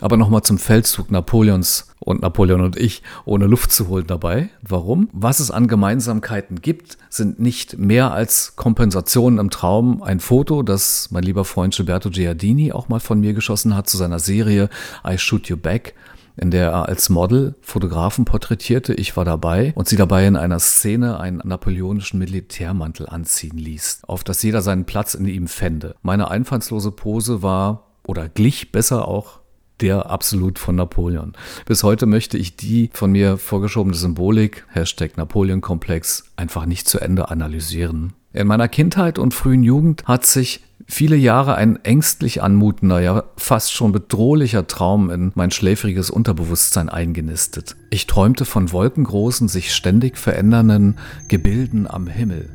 Aber 0.00 0.16
nochmal 0.16 0.42
zum 0.42 0.58
Feldzug 0.58 1.10
Napoleons 1.10 1.94
und 2.00 2.22
Napoleon 2.22 2.60
und 2.60 2.76
ich 2.76 3.02
ohne 3.24 3.46
Luft 3.46 3.72
zu 3.72 3.88
holen 3.88 4.06
dabei. 4.06 4.50
Warum? 4.62 5.08
Was 5.12 5.40
es 5.40 5.50
an 5.50 5.68
Gemeinsamkeiten 5.68 6.60
gibt, 6.60 6.98
sind 7.08 7.38
nicht 7.38 7.78
mehr 7.78 8.12
als 8.12 8.56
Kompensationen 8.56 9.38
im 9.38 9.50
Traum. 9.50 10.02
Ein 10.02 10.20
Foto, 10.20 10.62
das 10.62 11.10
mein 11.10 11.22
lieber 11.22 11.44
Freund 11.44 11.74
Gilberto 11.74 12.10
Giardini 12.10 12.72
auch 12.72 12.88
mal 12.88 13.00
von 13.00 13.20
mir 13.20 13.34
geschossen 13.34 13.76
hat 13.76 13.88
zu 13.88 13.96
seiner 13.96 14.18
Serie 14.18 14.68
I 15.06 15.16
Shoot 15.16 15.48
You 15.48 15.56
Back 15.56 15.94
in 16.36 16.50
der 16.50 16.70
er 16.70 16.88
als 16.88 17.10
Model 17.10 17.54
Fotografen 17.60 18.24
porträtierte. 18.24 18.94
Ich 18.94 19.16
war 19.16 19.24
dabei 19.24 19.72
und 19.76 19.88
sie 19.88 19.96
dabei 19.96 20.26
in 20.26 20.36
einer 20.36 20.58
Szene 20.58 21.20
einen 21.20 21.40
napoleonischen 21.44 22.18
Militärmantel 22.18 23.08
anziehen 23.08 23.56
ließ, 23.56 24.02
auf 24.06 24.24
dass 24.24 24.42
jeder 24.42 24.60
seinen 24.60 24.84
Platz 24.84 25.14
in 25.14 25.26
ihm 25.26 25.46
fände. 25.46 25.94
Meine 26.02 26.30
einfallslose 26.30 26.90
Pose 26.90 27.42
war 27.42 27.92
oder 28.06 28.28
glich 28.28 28.72
besser 28.72 29.06
auch 29.06 29.43
der 29.80 30.10
absolut 30.10 30.58
von 30.58 30.76
Napoleon. 30.76 31.32
Bis 31.66 31.82
heute 31.82 32.06
möchte 32.06 32.38
ich 32.38 32.56
die 32.56 32.90
von 32.92 33.12
mir 33.12 33.38
vorgeschobene 33.38 33.96
Symbolik, 33.96 34.64
Hashtag 34.70 35.16
Napoleon-Komplex, 35.16 36.24
einfach 36.36 36.66
nicht 36.66 36.88
zu 36.88 37.00
Ende 37.00 37.30
analysieren. 37.30 38.12
In 38.32 38.46
meiner 38.48 38.68
Kindheit 38.68 39.18
und 39.18 39.32
frühen 39.32 39.62
Jugend 39.62 40.04
hat 40.06 40.26
sich 40.26 40.60
viele 40.86 41.16
Jahre 41.16 41.54
ein 41.54 41.82
ängstlich 41.84 42.42
anmutender, 42.42 43.00
ja 43.00 43.24
fast 43.36 43.72
schon 43.72 43.92
bedrohlicher 43.92 44.66
Traum 44.66 45.10
in 45.10 45.32
mein 45.34 45.50
schläfriges 45.50 46.10
Unterbewusstsein 46.10 46.88
eingenistet. 46.88 47.76
Ich 47.90 48.06
träumte 48.06 48.44
von 48.44 48.72
wolkengroßen, 48.72 49.48
sich 49.48 49.74
ständig 49.74 50.18
verändernden 50.18 50.96
Gebilden 51.28 51.88
am 51.88 52.06
Himmel. 52.06 52.50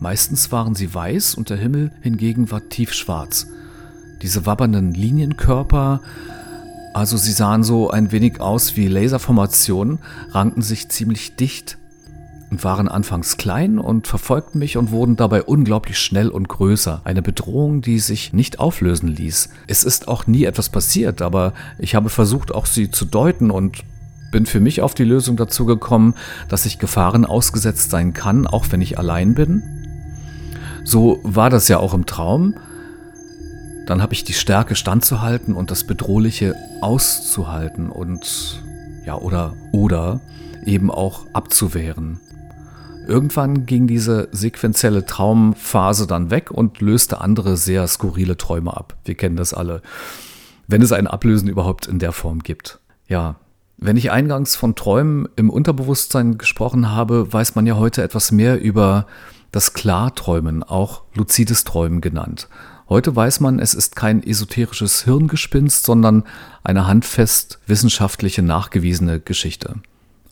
Meistens 0.00 0.52
waren 0.52 0.74
sie 0.74 0.94
weiß 0.94 1.34
und 1.34 1.50
der 1.50 1.56
Himmel 1.56 1.90
hingegen 2.02 2.50
war 2.50 2.68
tiefschwarz. 2.68 3.48
Diese 4.22 4.46
wabbernden 4.46 4.94
Linienkörper, 4.94 6.00
also 6.94 7.16
sie 7.16 7.32
sahen 7.32 7.62
so 7.62 7.90
ein 7.90 8.10
wenig 8.12 8.40
aus 8.40 8.76
wie 8.76 8.88
Laserformationen, 8.88 9.98
rankten 10.30 10.62
sich 10.62 10.88
ziemlich 10.88 11.36
dicht 11.36 11.78
und 12.50 12.64
waren 12.64 12.88
anfangs 12.88 13.36
klein 13.36 13.78
und 13.78 14.06
verfolgten 14.06 14.58
mich 14.58 14.76
und 14.76 14.90
wurden 14.90 15.16
dabei 15.16 15.42
unglaublich 15.42 15.98
schnell 15.98 16.28
und 16.28 16.48
größer. 16.48 17.02
Eine 17.04 17.22
Bedrohung, 17.22 17.82
die 17.82 17.98
sich 17.98 18.32
nicht 18.32 18.58
auflösen 18.58 19.08
ließ. 19.08 19.50
Es 19.66 19.84
ist 19.84 20.08
auch 20.08 20.26
nie 20.26 20.44
etwas 20.44 20.68
passiert, 20.68 21.22
aber 21.22 21.52
ich 21.78 21.94
habe 21.94 22.08
versucht, 22.08 22.52
auch 22.52 22.66
sie 22.66 22.90
zu 22.90 23.04
deuten 23.04 23.50
und 23.50 23.84
bin 24.32 24.46
für 24.46 24.60
mich 24.60 24.82
auf 24.82 24.94
die 24.94 25.04
Lösung 25.04 25.36
dazu 25.36 25.66
gekommen, 25.66 26.14
dass 26.48 26.66
ich 26.66 26.78
Gefahren 26.78 27.24
ausgesetzt 27.24 27.90
sein 27.90 28.12
kann, 28.12 28.46
auch 28.46 28.66
wenn 28.70 28.82
ich 28.82 28.98
allein 28.98 29.34
bin. 29.34 29.62
So 30.84 31.20
war 31.22 31.50
das 31.50 31.68
ja 31.68 31.78
auch 31.78 31.94
im 31.94 32.06
Traum. 32.06 32.54
Dann 33.88 34.02
habe 34.02 34.12
ich 34.12 34.22
die 34.22 34.34
Stärke 34.34 34.76
standzuhalten 34.76 35.54
und 35.54 35.70
das 35.70 35.84
Bedrohliche 35.84 36.54
auszuhalten 36.82 37.88
und 37.88 38.62
ja 39.06 39.14
oder 39.16 39.54
oder 39.72 40.20
eben 40.66 40.90
auch 40.90 41.24
abzuwehren. 41.32 42.20
Irgendwann 43.06 43.64
ging 43.64 43.86
diese 43.86 44.28
sequenzielle 44.30 45.06
Traumphase 45.06 46.06
dann 46.06 46.30
weg 46.30 46.50
und 46.50 46.82
löste 46.82 47.22
andere 47.22 47.56
sehr 47.56 47.86
skurrile 47.86 48.36
Träume 48.36 48.76
ab. 48.76 48.94
Wir 49.06 49.14
kennen 49.14 49.36
das 49.36 49.54
alle. 49.54 49.80
Wenn 50.66 50.82
es 50.82 50.92
ein 50.92 51.06
Ablösen 51.06 51.48
überhaupt 51.48 51.86
in 51.86 51.98
der 51.98 52.12
Form 52.12 52.40
gibt. 52.40 52.80
Ja, 53.06 53.36
wenn 53.78 53.96
ich 53.96 54.10
eingangs 54.10 54.54
von 54.54 54.74
Träumen 54.74 55.30
im 55.36 55.48
Unterbewusstsein 55.48 56.36
gesprochen 56.36 56.90
habe, 56.90 57.32
weiß 57.32 57.54
man 57.54 57.64
ja 57.64 57.76
heute 57.76 58.02
etwas 58.02 58.32
mehr 58.32 58.60
über 58.60 59.06
das 59.50 59.72
Klarträumen, 59.72 60.62
auch 60.62 61.04
luzides 61.14 61.64
Träumen 61.64 62.02
genannt. 62.02 62.50
Heute 62.88 63.14
weiß 63.14 63.40
man, 63.40 63.58
es 63.58 63.74
ist 63.74 63.96
kein 63.96 64.22
esoterisches 64.22 65.04
Hirngespinst, 65.04 65.84
sondern 65.84 66.24
eine 66.64 66.86
handfest 66.86 67.58
wissenschaftliche 67.66 68.42
nachgewiesene 68.42 69.20
Geschichte. 69.20 69.74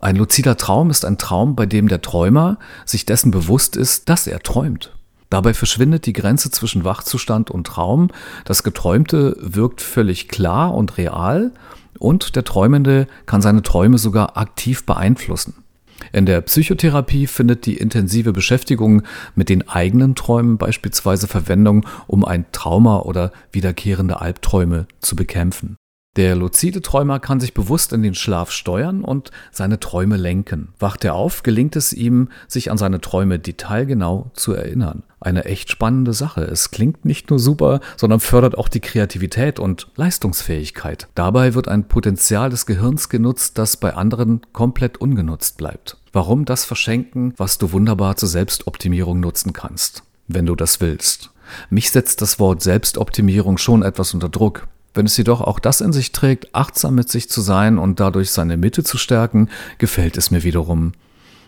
Ein 0.01 0.17
luzider 0.17 0.57
Traum 0.57 0.89
ist 0.89 1.05
ein 1.05 1.19
Traum, 1.19 1.55
bei 1.55 1.67
dem 1.67 1.89
der 1.89 2.01
Träumer 2.01 2.59
sich 2.87 3.05
dessen 3.05 3.31
bewusst 3.31 3.77
ist, 3.77 4.09
dass 4.09 4.27
er 4.27 4.41
träumt. 4.41 4.97
Dabei 5.29 5.53
verschwindet 5.53 6.07
die 6.07 6.15
Grenze 6.15 6.51
zwischen 6.51 6.85
Wachzustand 6.85 7.51
und 7.51 7.67
Traum. 7.67 8.09
Das 8.45 8.63
Geträumte 8.63 9.37
wirkt 9.39 9.83
völlig 9.83 10.29
klar 10.29 10.75
und 10.75 10.97
real 10.97 11.53
und 11.99 12.37
der 12.37 12.45
Träumende 12.45 13.07
kann 13.27 13.43
seine 13.43 13.63
Träume 13.63 13.99
sogar 13.99 14.39
aktiv 14.39 14.87
beeinflussen. 14.87 15.65
In 16.12 16.26
der 16.26 16.41
Psychotherapie 16.41 17.26
findet 17.26 17.67
die 17.67 17.76
intensive 17.76 18.33
Beschäftigung 18.33 19.03
mit 19.35 19.49
den 19.49 19.69
eigenen 19.69 20.15
Träumen 20.15 20.59
beispielsweise 20.59 21.26
Verwendung, 21.26 21.87
um 22.07 22.25
ein 22.25 22.47
Trauma 22.53 23.00
oder 23.00 23.33
wiederkehrende 23.53 24.21
Albträume 24.21 24.87
zu 25.00 25.17
bekämpfen. 25.17 25.76
Der 26.16 26.35
luzide 26.35 26.80
Träumer 26.80 27.20
kann 27.20 27.40
sich 27.40 27.52
bewusst 27.52 27.92
in 27.92 28.02
den 28.02 28.14
Schlaf 28.14 28.50
steuern 28.50 29.04
und 29.04 29.30
seine 29.52 29.78
Träume 29.80 30.16
lenken. 30.16 30.68
Wacht 30.78 31.04
er 31.04 31.14
auf, 31.14 31.42
gelingt 31.42 31.76
es 31.76 31.92
ihm, 31.92 32.30
sich 32.49 32.70
an 32.70 32.78
seine 32.78 33.02
Träume 33.02 33.38
detailgenau 33.38 34.30
zu 34.32 34.54
erinnern. 34.54 35.02
Eine 35.20 35.44
echt 35.44 35.70
spannende 35.70 36.14
Sache. 36.14 36.42
Es 36.42 36.70
klingt 36.70 37.04
nicht 37.04 37.28
nur 37.28 37.38
super, 37.38 37.80
sondern 37.99 38.20
fördert 38.20 38.56
auch 38.56 38.68
die 38.68 38.80
Kreativität 38.80 39.58
und 39.58 39.88
Leistungsfähigkeit. 39.96 41.06
Dabei 41.14 41.52
wird 41.52 41.68
ein 41.68 41.87
Potenzial 41.87 42.49
des 42.49 42.64
Gehirns 42.64 43.11
genutzt, 43.11 43.58
das 43.58 43.76
bei 43.76 43.94
anderen 43.94 44.40
komplett 44.54 44.99
ungenutzt 44.99 45.58
bleibt. 45.58 45.99
Warum 46.12 46.46
das 46.46 46.64
verschenken, 46.64 47.35
was 47.37 47.58
du 47.58 47.73
wunderbar 47.73 48.16
zur 48.16 48.30
Selbstoptimierung 48.30 49.20
nutzen 49.20 49.52
kannst, 49.52 50.02
wenn 50.28 50.46
du 50.46 50.54
das 50.54 50.80
willst? 50.80 51.30
Mich 51.68 51.90
setzt 51.90 52.23
das 52.23 52.38
Wort 52.38 52.62
Selbstoptimierung 52.62 53.58
schon 53.58 53.82
etwas 53.82 54.14
unter 54.14 54.30
Druck. 54.30 54.66
Wenn 54.97 55.07
es 55.07 55.17
jedoch 55.19 55.43
auch 55.43 55.59
das 55.59 55.83
in 55.83 55.93
sich 55.93 56.12
trägt, 56.12 56.55
achtsam 56.55 56.95
mit 56.95 57.11
sich 57.11 57.29
zu 57.29 57.43
sein 57.43 57.76
und 57.76 58.00
dadurch 58.00 58.31
seine 58.31 58.57
Mitte 58.57 58.83
zu 58.83 58.97
stärken, 58.97 59.50
gefällt 59.76 60.17
es 60.17 60.31
mir 60.31 60.43
wiederum. 60.43 60.93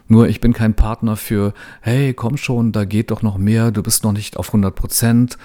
Nur 0.06 0.28
ich 0.28 0.42
bin 0.42 0.52
kein 0.52 0.74
Partner 0.74 1.16
für, 1.16 1.54
hey, 1.80 2.12
komm 2.12 2.36
schon, 2.36 2.72
da 2.72 2.84
geht 2.84 3.10
doch 3.10 3.22
noch 3.22 3.38
mehr, 3.38 3.70
du 3.70 3.82
bist 3.82 4.04
noch 4.04 4.12
nicht 4.12 4.36
auf 4.36 4.48
100 4.48 4.74
Prozent. 4.74 5.38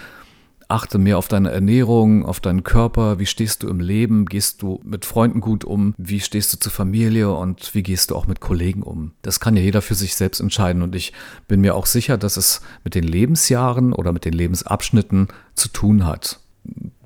Achte 0.68 0.98
mehr 0.98 1.18
auf 1.18 1.30
deine 1.30 1.52
Ernährung, 1.52 2.26
auf 2.26 2.42
deinen 2.42 2.64
Körper, 2.64 3.20
wie 3.20 3.26
stehst 3.26 3.64
du 3.64 3.70
im 3.70 3.80
Leben, 3.80 4.26
gehst 4.26 4.62
du 4.62 4.82
mit 4.84 5.06
Freunden 5.06 5.40
gut 5.40 5.64
um, 5.64 5.94
wie 5.98 6.20
stehst 6.20 6.52
du 6.52 6.60
zur 6.60 6.72
Familie 6.74 7.32
und 7.32 7.74
wie 7.74 7.84
gehst 7.84 8.12
du 8.12 8.16
auch 8.18 8.28
mit 8.28 8.42
Kollegen 8.42 8.82
um. 8.82 9.12
Das 9.22 9.40
kann 9.40 9.56
ja 9.56 9.62
jeder 9.62 9.82
für 9.82 9.96
sich 9.96 10.16
selbst 10.16 10.42
entscheiden 10.42 10.82
und 10.82 10.94
ich 10.94 11.14
bin 11.48 11.62
mir 11.62 11.76
auch 11.76 11.86
sicher, 11.86 12.18
dass 12.18 12.36
es 12.36 12.62
mit 12.84 12.96
den 12.96 13.04
Lebensjahren 13.04 13.94
oder 13.94 14.12
mit 14.12 14.26
den 14.26 14.34
Lebensabschnitten 14.34 15.30
zu 15.56 15.70
tun 15.70 16.06
hat 16.06 16.42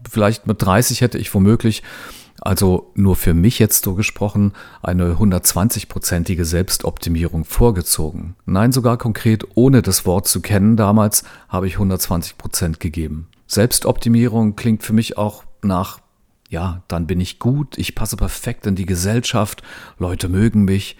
vielleicht 0.10 0.48
mit 0.48 0.62
30 0.62 1.02
hätte 1.02 1.18
ich 1.18 1.34
womöglich, 1.34 1.84
also 2.42 2.92
nur 2.96 3.16
für 3.16 3.34
mich 3.34 3.60
jetzt 3.60 3.84
so 3.84 3.96
gesprochen, 3.96 4.54
eine 4.84 5.14
120-prozentige 5.14 6.46
Selbstoptimierung 6.46 7.46
vorgezogen. 7.46 8.36
Nein, 8.46 8.72
sogar 8.72 8.98
konkret 8.98 9.46
ohne 9.56 9.82
das 9.82 10.06
Wort 10.06 10.28
zu 10.28 10.42
kennen, 10.42 10.78
damals 10.78 11.24
habe 11.50 11.68
ich 11.68 11.74
120 11.74 12.38
Prozent 12.38 12.80
gegeben. 12.80 13.28
Selbstoptimierung 13.48 14.56
klingt 14.56 14.84
für 14.84 14.94
mich 14.94 15.18
auch 15.18 15.44
nach, 15.64 16.00
ja, 16.50 16.84
dann 16.88 17.08
bin 17.08 17.20
ich 17.20 17.40
gut, 17.40 17.78
ich 17.78 17.96
passe 17.96 18.18
perfekt 18.18 18.68
in 18.68 18.76
die 18.76 18.86
Gesellschaft, 18.86 19.64
Leute 19.98 20.30
mögen 20.30 20.64
mich, 20.64 20.98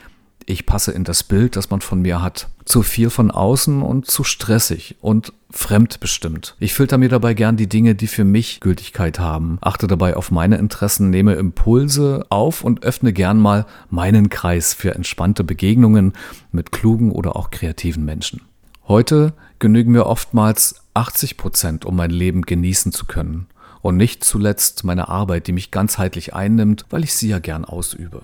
ich 0.48 0.66
passe 0.66 0.94
in 0.94 1.04
das 1.04 1.24
Bild, 1.24 1.58
das 1.58 1.70
man 1.70 1.82
von 1.82 2.02
mir 2.02 2.22
hat. 2.22 2.48
Zu 2.64 2.82
viel 2.82 3.10
von 3.10 3.32
außen 3.32 3.82
und 3.82 4.08
zu 4.08 4.24
stressig 4.24 4.96
und 5.02 5.34
fremdbestimmt. 5.52 6.56
Ich 6.60 6.74
filter 6.74 6.98
mir 6.98 7.10
dabei 7.10 7.34
gern 7.34 7.58
die 7.58 7.68
Dinge, 7.68 7.96
die 7.96 8.08
für 8.08 8.24
mich 8.24 8.62
Gültigkeit 8.62 9.20
haben, 9.20 9.58
achte 9.60 9.88
dabei 9.88 10.16
auf 10.16 10.32
meine 10.32 10.58
Interessen, 10.58 11.10
nehme 11.10 11.34
Impulse 11.34 12.26
auf 12.30 12.64
und 12.64 12.84
öffne 12.84 13.12
gern 13.12 13.38
mal 13.38 13.66
meinen 13.90 14.30
Kreis 14.30 14.74
für 14.74 14.96
entspannte 14.96 15.44
Begegnungen 15.44 16.14
mit 16.54 16.72
klugen 16.72 17.12
oder 17.12 17.36
auch 17.36 17.52
kreativen 17.52 18.06
Menschen. 18.06 18.42
Heute 18.88 19.34
genügen 19.60 19.92
mir 19.92 20.06
oftmals 20.06 20.82
80 20.94 21.36
Prozent, 21.36 21.86
um 21.86 21.98
mein 21.98 22.12
Leben 22.12 22.44
genießen 22.44 22.94
zu 22.94 23.06
können. 23.06 23.48
Und 23.82 23.98
nicht 23.98 24.24
zuletzt 24.24 24.86
meine 24.86 25.10
Arbeit, 25.10 25.48
die 25.48 25.52
mich 25.52 25.72
ganzheitlich 25.72 26.34
einnimmt, 26.34 26.86
weil 26.90 27.04
ich 27.04 27.14
sie 27.14 27.28
ja 27.28 27.40
gern 27.40 27.66
ausübe. 27.66 28.24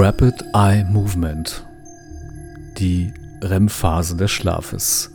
Rapid 0.00 0.44
Eye 0.54 0.84
Movement, 0.84 1.66
die 2.78 3.12
REM-Phase 3.42 4.14
des 4.16 4.30
Schlafes. 4.30 5.12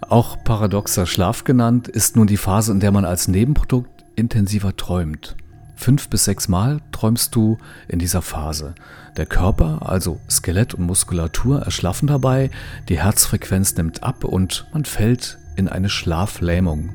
Auch 0.00 0.42
paradoxer 0.42 1.04
Schlaf 1.04 1.44
genannt, 1.44 1.86
ist 1.86 2.16
nun 2.16 2.26
die 2.26 2.38
Phase, 2.38 2.72
in 2.72 2.80
der 2.80 2.92
man 2.92 3.04
als 3.04 3.28
Nebenprodukt 3.28 4.06
intensiver 4.14 4.74
träumt. 4.74 5.36
Fünf 5.74 6.08
bis 6.08 6.24
sechs 6.24 6.48
Mal 6.48 6.80
träumst 6.92 7.34
du 7.34 7.58
in 7.88 7.98
dieser 7.98 8.22
Phase. 8.22 8.74
Der 9.18 9.26
Körper, 9.26 9.80
also 9.84 10.18
Skelett 10.30 10.72
und 10.72 10.86
Muskulatur, 10.86 11.60
erschlaffen 11.60 12.08
dabei, 12.08 12.48
die 12.88 12.98
Herzfrequenz 12.98 13.76
nimmt 13.76 14.02
ab 14.02 14.24
und 14.24 14.66
man 14.72 14.86
fällt 14.86 15.36
in 15.56 15.68
eine 15.68 15.90
Schlaflähmung. 15.90 16.94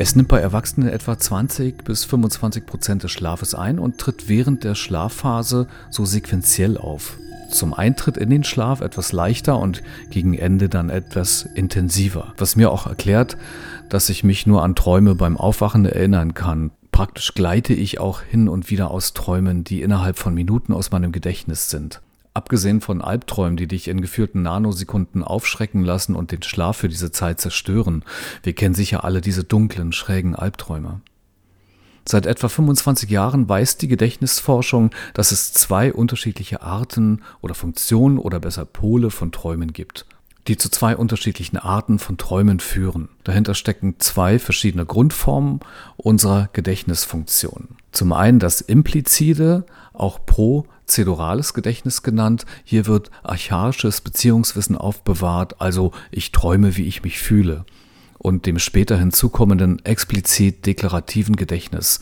Es 0.00 0.14
nimmt 0.14 0.28
bei 0.28 0.38
Erwachsenen 0.38 0.88
etwa 0.88 1.18
20 1.18 1.82
bis 1.82 2.04
25 2.04 2.64
Prozent 2.66 3.02
des 3.02 3.10
Schlafes 3.10 3.56
ein 3.56 3.80
und 3.80 3.98
tritt 3.98 4.28
während 4.28 4.62
der 4.62 4.76
Schlafphase 4.76 5.66
so 5.90 6.04
sequenziell 6.04 6.78
auf. 6.78 7.18
Zum 7.50 7.74
Eintritt 7.74 8.16
in 8.16 8.30
den 8.30 8.44
Schlaf 8.44 8.80
etwas 8.80 9.10
leichter 9.10 9.58
und 9.58 9.82
gegen 10.10 10.34
Ende 10.34 10.68
dann 10.68 10.88
etwas 10.88 11.48
intensiver. 11.56 12.32
Was 12.38 12.54
mir 12.54 12.70
auch 12.70 12.86
erklärt, 12.86 13.36
dass 13.88 14.08
ich 14.08 14.22
mich 14.22 14.46
nur 14.46 14.62
an 14.62 14.76
Träume 14.76 15.16
beim 15.16 15.36
Aufwachen 15.36 15.84
erinnern 15.84 16.32
kann. 16.32 16.70
Praktisch 16.92 17.34
gleite 17.34 17.74
ich 17.74 17.98
auch 17.98 18.22
hin 18.22 18.48
und 18.48 18.70
wieder 18.70 18.92
aus 18.92 19.14
Träumen, 19.14 19.64
die 19.64 19.82
innerhalb 19.82 20.16
von 20.16 20.32
Minuten 20.32 20.74
aus 20.74 20.92
meinem 20.92 21.10
Gedächtnis 21.10 21.70
sind. 21.70 22.02
Abgesehen 22.38 22.80
von 22.80 23.02
Albträumen, 23.02 23.56
die 23.56 23.66
dich 23.66 23.88
in 23.88 24.00
geführten 24.00 24.42
Nanosekunden 24.42 25.24
aufschrecken 25.24 25.82
lassen 25.82 26.14
und 26.14 26.30
den 26.30 26.44
Schlaf 26.44 26.76
für 26.76 26.88
diese 26.88 27.10
Zeit 27.10 27.40
zerstören. 27.40 28.04
Wir 28.44 28.52
kennen 28.52 28.76
sicher 28.76 29.02
alle 29.02 29.20
diese 29.20 29.42
dunklen, 29.42 29.90
schrägen 29.90 30.36
Albträume. 30.36 31.00
Seit 32.06 32.26
etwa 32.26 32.48
25 32.48 33.10
Jahren 33.10 33.48
weiß 33.48 33.78
die 33.78 33.88
Gedächtnisforschung, 33.88 34.92
dass 35.14 35.32
es 35.32 35.52
zwei 35.52 35.92
unterschiedliche 35.92 36.62
Arten 36.62 37.22
oder 37.40 37.56
Funktionen 37.56 38.18
oder 38.18 38.38
besser 38.38 38.66
Pole 38.66 39.10
von 39.10 39.32
Träumen 39.32 39.72
gibt, 39.72 40.06
die 40.48 40.56
zu 40.56 40.70
zwei 40.70 40.96
unterschiedlichen 40.96 41.58
Arten 41.58 41.98
von 41.98 42.16
Träumen 42.16 42.58
führen. 42.58 43.10
Dahinter 43.24 43.54
stecken 43.54 43.96
zwei 43.98 44.38
verschiedene 44.38 44.86
Grundformen 44.86 45.60
unserer 45.96 46.48
Gedächtnisfunktion. 46.52 47.76
Zum 47.92 48.12
einen 48.12 48.38
das 48.38 48.60
implizide, 48.60 49.66
auch 49.92 50.24
prozedurales 50.24 51.54
Gedächtnis 51.54 52.02
genannt. 52.02 52.46
Hier 52.64 52.86
wird 52.86 53.10
archaisches 53.22 54.00
Beziehungswissen 54.00 54.76
aufbewahrt, 54.76 55.60
also 55.60 55.92
ich 56.10 56.32
träume, 56.32 56.76
wie 56.76 56.86
ich 56.86 57.02
mich 57.02 57.18
fühle. 57.18 57.64
und 58.18 58.46
dem 58.46 58.58
später 58.58 58.98
hinzukommenden 58.98 59.84
explizit 59.84 60.66
deklarativen 60.66 61.36
Gedächtnis. 61.36 62.00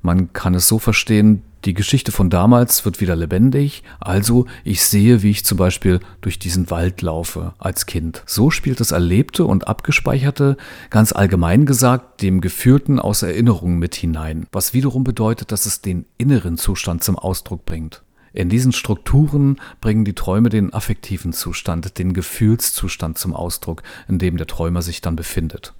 Man 0.00 0.32
kann 0.32 0.54
es 0.54 0.68
so 0.68 0.78
verstehen, 0.78 1.42
die 1.64 1.74
Geschichte 1.74 2.10
von 2.10 2.30
damals 2.30 2.86
wird 2.86 3.00
wieder 3.00 3.14
lebendig, 3.14 3.82
also 4.00 4.46
ich 4.64 4.82
sehe, 4.84 5.22
wie 5.22 5.30
ich 5.30 5.44
zum 5.44 5.58
Beispiel 5.58 6.00
durch 6.22 6.38
diesen 6.38 6.70
Wald 6.70 7.02
laufe 7.02 7.52
als 7.58 7.84
Kind. 7.84 8.22
So 8.24 8.50
spielt 8.50 8.80
das 8.80 8.92
Erlebte 8.92 9.44
und 9.44 9.68
Abgespeicherte, 9.68 10.56
ganz 10.88 11.12
allgemein 11.12 11.66
gesagt, 11.66 12.22
dem 12.22 12.40
Geführten 12.40 12.98
aus 12.98 13.22
Erinnerungen 13.22 13.78
mit 13.78 13.94
hinein, 13.94 14.46
was 14.52 14.72
wiederum 14.72 15.04
bedeutet, 15.04 15.52
dass 15.52 15.66
es 15.66 15.82
den 15.82 16.06
inneren 16.16 16.56
Zustand 16.56 17.04
zum 17.04 17.18
Ausdruck 17.18 17.66
bringt. 17.66 18.02
In 18.32 18.48
diesen 18.48 18.72
Strukturen 18.72 19.60
bringen 19.80 20.04
die 20.04 20.14
Träume 20.14 20.48
den 20.48 20.72
affektiven 20.72 21.32
Zustand, 21.32 21.98
den 21.98 22.14
Gefühlszustand 22.14 23.18
zum 23.18 23.34
Ausdruck, 23.34 23.82
in 24.08 24.18
dem 24.18 24.36
der 24.36 24.46
Träumer 24.46 24.82
sich 24.82 25.00
dann 25.00 25.16
befindet. 25.16 25.74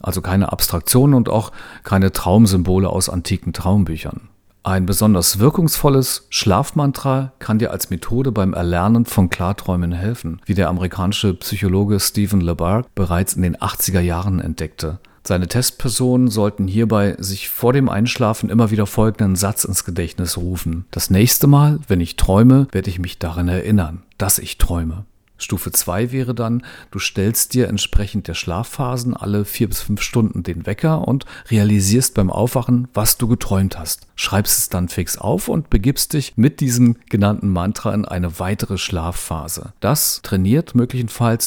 Also 0.00 0.20
keine 0.20 0.52
Abstraktionen 0.52 1.14
und 1.14 1.28
auch 1.28 1.52
keine 1.84 2.12
Traumsymbole 2.12 2.90
aus 2.90 3.08
antiken 3.08 3.52
Traumbüchern. 3.52 4.28
Ein 4.66 4.84
besonders 4.84 5.38
wirkungsvolles 5.38 6.26
Schlafmantra 6.28 7.32
kann 7.38 7.60
dir 7.60 7.70
als 7.70 7.88
Methode 7.90 8.32
beim 8.32 8.52
Erlernen 8.52 9.04
von 9.04 9.30
Klarträumen 9.30 9.92
helfen, 9.92 10.40
wie 10.44 10.54
der 10.54 10.68
amerikanische 10.68 11.34
Psychologe 11.34 12.00
Stephen 12.00 12.40
LeBarc 12.40 12.92
bereits 12.96 13.34
in 13.34 13.42
den 13.42 13.56
80er 13.56 14.00
Jahren 14.00 14.40
entdeckte. 14.40 14.98
Seine 15.22 15.46
Testpersonen 15.46 16.26
sollten 16.26 16.66
hierbei 16.66 17.14
sich 17.20 17.48
vor 17.48 17.72
dem 17.72 17.88
Einschlafen 17.88 18.50
immer 18.50 18.72
wieder 18.72 18.86
folgenden 18.86 19.36
Satz 19.36 19.62
ins 19.62 19.84
Gedächtnis 19.84 20.36
rufen. 20.36 20.86
Das 20.90 21.10
nächste 21.10 21.46
Mal, 21.46 21.78
wenn 21.86 22.00
ich 22.00 22.16
träume, 22.16 22.66
werde 22.72 22.90
ich 22.90 22.98
mich 22.98 23.20
daran 23.20 23.46
erinnern, 23.46 24.02
dass 24.18 24.40
ich 24.40 24.58
träume. 24.58 25.04
Stufe 25.38 25.70
2 25.70 26.12
wäre 26.12 26.34
dann, 26.34 26.64
du 26.90 26.98
stellst 26.98 27.54
dir 27.54 27.68
entsprechend 27.68 28.28
der 28.28 28.34
Schlafphasen 28.34 29.16
alle 29.16 29.44
vier 29.44 29.68
bis 29.68 29.80
fünf 29.80 30.00
Stunden 30.00 30.42
den 30.42 30.66
Wecker 30.66 31.06
und 31.06 31.24
realisierst 31.50 32.14
beim 32.14 32.30
Aufwachen, 32.30 32.88
was 32.94 33.18
du 33.18 33.28
geträumt 33.28 33.78
hast. 33.78 34.06
Schreibst 34.14 34.58
es 34.58 34.68
dann 34.70 34.88
fix 34.88 35.18
auf 35.18 35.48
und 35.48 35.68
begibst 35.68 36.14
dich 36.14 36.32
mit 36.36 36.60
diesem 36.60 36.96
genannten 37.10 37.50
Mantra 37.50 37.92
in 37.92 38.06
eine 38.06 38.38
weitere 38.38 38.78
Schlafphase. 38.78 39.72
Das 39.80 40.20
trainiert 40.22 40.74
möglicherweise 40.74 40.96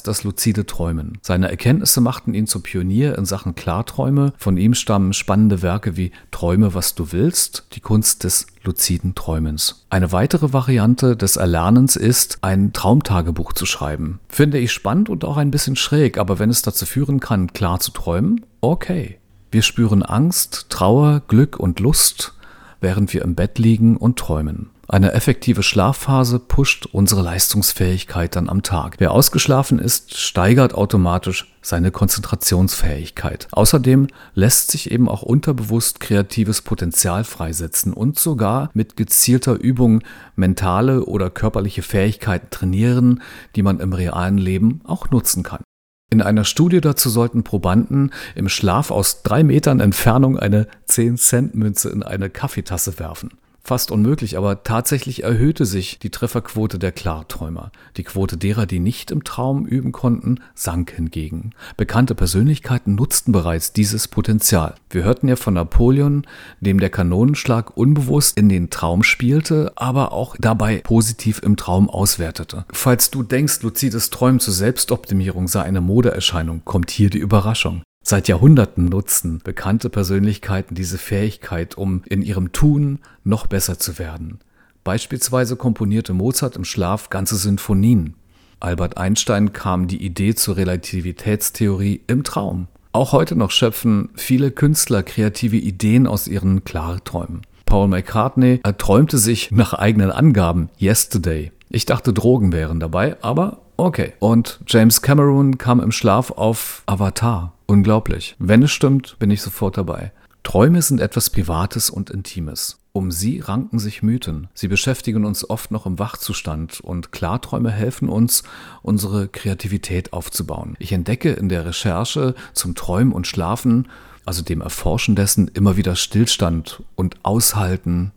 das 0.03 0.23
luzide 0.23 0.65
Träumen. 0.65 1.17
Seine 1.21 1.49
Erkenntnisse 1.49 2.01
machten 2.01 2.35
ihn 2.35 2.45
zum 2.45 2.61
Pionier 2.61 3.17
in 3.17 3.25
Sachen 3.25 3.55
Klarträume. 3.55 4.33
Von 4.37 4.57
ihm 4.57 4.75
stammen 4.75 5.13
spannende 5.13 5.61
Werke 5.63 5.97
wie 5.97 6.11
Träume, 6.29 6.75
was 6.75 6.93
du 6.93 7.11
willst, 7.11 7.65
die 7.73 7.79
Kunst 7.79 8.23
des 8.23 8.45
luziden 8.69 9.15
Träumens. 9.15 9.87
Eine 9.89 10.11
weitere 10.11 10.53
Variante 10.53 11.17
des 11.17 11.37
Erlernens 11.37 11.95
ist, 11.95 12.37
ein 12.41 12.71
Traumtagebuch 12.71 13.53
zu 13.53 13.65
schreiben. 13.65 14.19
Finde 14.29 14.59
ich 14.59 14.71
spannend 14.71 15.09
und 15.09 15.25
auch 15.25 15.37
ein 15.37 15.49
bisschen 15.49 15.75
schräg, 15.75 16.19
aber 16.19 16.37
wenn 16.37 16.51
es 16.51 16.61
dazu 16.61 16.85
führen 16.85 17.19
kann, 17.19 17.51
klar 17.51 17.79
zu 17.79 17.91
träumen, 17.91 18.45
okay. 18.61 19.17
Wir 19.51 19.63
spüren 19.63 20.03
Angst, 20.03 20.67
Trauer, 20.69 21.23
Glück 21.27 21.59
und 21.59 21.79
Lust, 21.79 22.35
während 22.79 23.11
wir 23.11 23.23
im 23.23 23.33
Bett 23.33 23.57
liegen 23.57 23.97
und 23.97 24.19
träumen. 24.19 24.69
Eine 24.91 25.13
effektive 25.13 25.61
Schlafphase 25.61 26.39
pusht 26.39 26.87
unsere 26.87 27.21
Leistungsfähigkeit 27.21 28.35
dann 28.35 28.49
am 28.49 28.63
Tag. 28.63 28.95
Wer 28.97 29.11
ausgeschlafen 29.11 29.77
ist, 29.77 30.17
steigert 30.17 30.73
automatisch 30.73 31.53
seine 31.61 31.91
Konzentrationsfähigkeit. 31.91 33.47
Außerdem 33.51 34.07
lässt 34.33 34.71
sich 34.71 34.89
eben 34.89 35.07
auch 35.07 35.21
unterbewusst 35.21 35.99
kreatives 35.99 36.63
Potenzial 36.63 37.23
freisetzen 37.23 37.93
und 37.93 38.17
sogar 38.17 38.71
mit 38.73 38.97
gezielter 38.97 39.53
Übung 39.53 40.01
mentale 40.35 41.05
oder 41.05 41.29
körperliche 41.29 41.83
Fähigkeiten 41.83 42.47
trainieren, 42.49 43.21
die 43.55 43.61
man 43.61 43.79
im 43.81 43.93
realen 43.93 44.39
Leben 44.39 44.81
auch 44.85 45.11
nutzen 45.11 45.43
kann. 45.43 45.61
In 46.09 46.23
einer 46.23 46.45
Studie 46.45 46.81
dazu 46.81 47.11
sollten 47.11 47.43
Probanden 47.43 48.11
im 48.33 48.49
Schlaf 48.49 48.89
aus 48.89 49.21
drei 49.21 49.43
Metern 49.43 49.81
Entfernung 49.81 50.39
eine 50.39 50.67
10-Cent-Münze 50.87 51.89
in 51.89 52.01
eine 52.01 52.31
Kaffeetasse 52.31 52.97
werfen 52.97 53.29
fast 53.63 53.91
unmöglich, 53.91 54.37
aber 54.37 54.63
tatsächlich 54.63 55.23
erhöhte 55.23 55.65
sich 55.65 55.99
die 55.99 56.09
Trefferquote 56.09 56.79
der 56.79 56.91
Klarträumer. 56.91 57.71
Die 57.97 58.03
Quote 58.03 58.37
derer, 58.37 58.65
die 58.65 58.79
nicht 58.79 59.11
im 59.11 59.23
Traum 59.23 59.65
üben 59.65 59.91
konnten, 59.91 60.39
sank 60.55 60.91
hingegen. 60.91 61.51
Bekannte 61.77 62.15
Persönlichkeiten 62.15 62.95
nutzten 62.95 63.31
bereits 63.31 63.73
dieses 63.73 64.07
Potenzial. 64.07 64.75
Wir 64.89 65.03
hörten 65.03 65.27
ja 65.27 65.35
von 65.35 65.53
Napoleon, 65.53 66.25
dem 66.59 66.79
der 66.79 66.89
Kanonenschlag 66.89 67.75
unbewusst 67.77 68.37
in 68.37 68.49
den 68.49 68.69
Traum 68.69 69.03
spielte, 69.03 69.71
aber 69.75 70.11
auch 70.11 70.35
dabei 70.39 70.81
positiv 70.83 71.41
im 71.43 71.57
Traum 71.57 71.89
auswertete. 71.89 72.65
Falls 72.71 73.11
du 73.11 73.23
denkst, 73.23 73.61
luzides 73.61 74.09
Träumen 74.09 74.39
zur 74.39 74.53
Selbstoptimierung 74.53 75.47
sei 75.47 75.63
eine 75.63 75.81
Modeerscheinung, 75.81 76.61
kommt 76.65 76.91
hier 76.91 77.09
die 77.09 77.19
Überraschung. 77.19 77.83
Seit 78.09 78.27
Jahrhunderten 78.27 78.85
nutzen 78.85 79.39
bekannte 79.43 79.87
Persönlichkeiten 79.87 80.73
diese 80.73 80.97
Fähigkeit, 80.97 81.77
um 81.77 82.01
in 82.09 82.23
ihrem 82.23 82.51
Tun 82.51 82.97
noch 83.23 83.45
besser 83.45 83.77
zu 83.77 83.99
werden. 83.99 84.39
Beispielsweise 84.83 85.55
komponierte 85.57 86.13
Mozart 86.13 86.55
im 86.55 86.65
Schlaf 86.65 87.11
ganze 87.11 87.35
Sinfonien. 87.35 88.15
Albert 88.59 88.97
Einstein 88.97 89.53
kam 89.53 89.85
die 89.85 90.03
Idee 90.03 90.33
zur 90.33 90.57
Relativitätstheorie 90.57 92.01
im 92.07 92.23
Traum. 92.23 92.65
Auch 92.93 93.11
heute 93.11 93.35
noch 93.35 93.51
schöpfen 93.51 94.09
viele 94.15 94.49
Künstler 94.49 95.03
kreative 95.03 95.57
Ideen 95.57 96.07
aus 96.07 96.27
ihren 96.27 96.63
Klarträumen. 96.63 97.43
Paul 97.67 97.89
McCartney 97.89 98.59
erträumte 98.63 99.19
sich 99.19 99.51
nach 99.51 99.73
eigenen 99.73 100.09
Angaben 100.09 100.69
Yesterday. 100.81 101.51
Ich 101.69 101.85
dachte, 101.85 102.11
Drogen 102.11 102.53
wären 102.53 102.79
dabei, 102.79 103.17
aber 103.21 103.59
okay. 103.77 104.13
Und 104.17 104.61
James 104.65 105.03
Cameron 105.03 105.59
kam 105.59 105.79
im 105.79 105.91
Schlaf 105.91 106.31
auf 106.31 106.81
Avatar. 106.87 107.53
Unglaublich. 107.69 108.35
Wenn 108.39 108.63
es 108.63 108.71
stimmt, 108.71 109.19
bin 109.19 109.29
ich 109.29 109.43
sofort 109.43 109.77
dabei. 109.77 110.11
Träume 110.41 110.81
sind 110.81 110.99
etwas 110.99 111.29
Privates 111.29 111.91
und 111.91 112.09
Intimes. 112.09 112.79
Um 112.93 113.11
sie 113.11 113.41
ranken 113.41 113.77
sich 113.77 114.01
Mythen. 114.01 114.47
Sie 114.55 114.67
beschäftigen 114.67 115.23
uns 115.23 115.47
oft 115.47 115.69
noch 115.69 115.85
im 115.85 115.99
Wachzustand 115.99 116.79
und 116.79 117.11
Klarträume 117.11 117.69
helfen 117.69 118.09
uns, 118.09 118.41
unsere 118.81 119.27
Kreativität 119.27 120.13
aufzubauen. 120.13 120.77
Ich 120.79 120.93
entdecke 120.93 121.29
in 121.29 121.47
der 121.47 121.63
Recherche 121.63 122.33
zum 122.53 122.73
Träumen 122.73 123.13
und 123.13 123.27
Schlafen, 123.27 123.87
also 124.25 124.41
dem 124.41 124.61
Erforschen 124.61 125.15
dessen, 125.15 125.47
immer 125.49 125.77
wieder 125.77 125.95
Stillstand 125.95 126.81
und 126.95 127.17
Aushalten. 127.21 128.13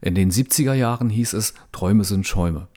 In 0.00 0.14
den 0.14 0.30
70er 0.30 0.74
Jahren 0.74 1.10
hieß 1.10 1.32
es, 1.32 1.54
Träume 1.72 2.04
sind 2.04 2.24
Schäume. 2.24 2.68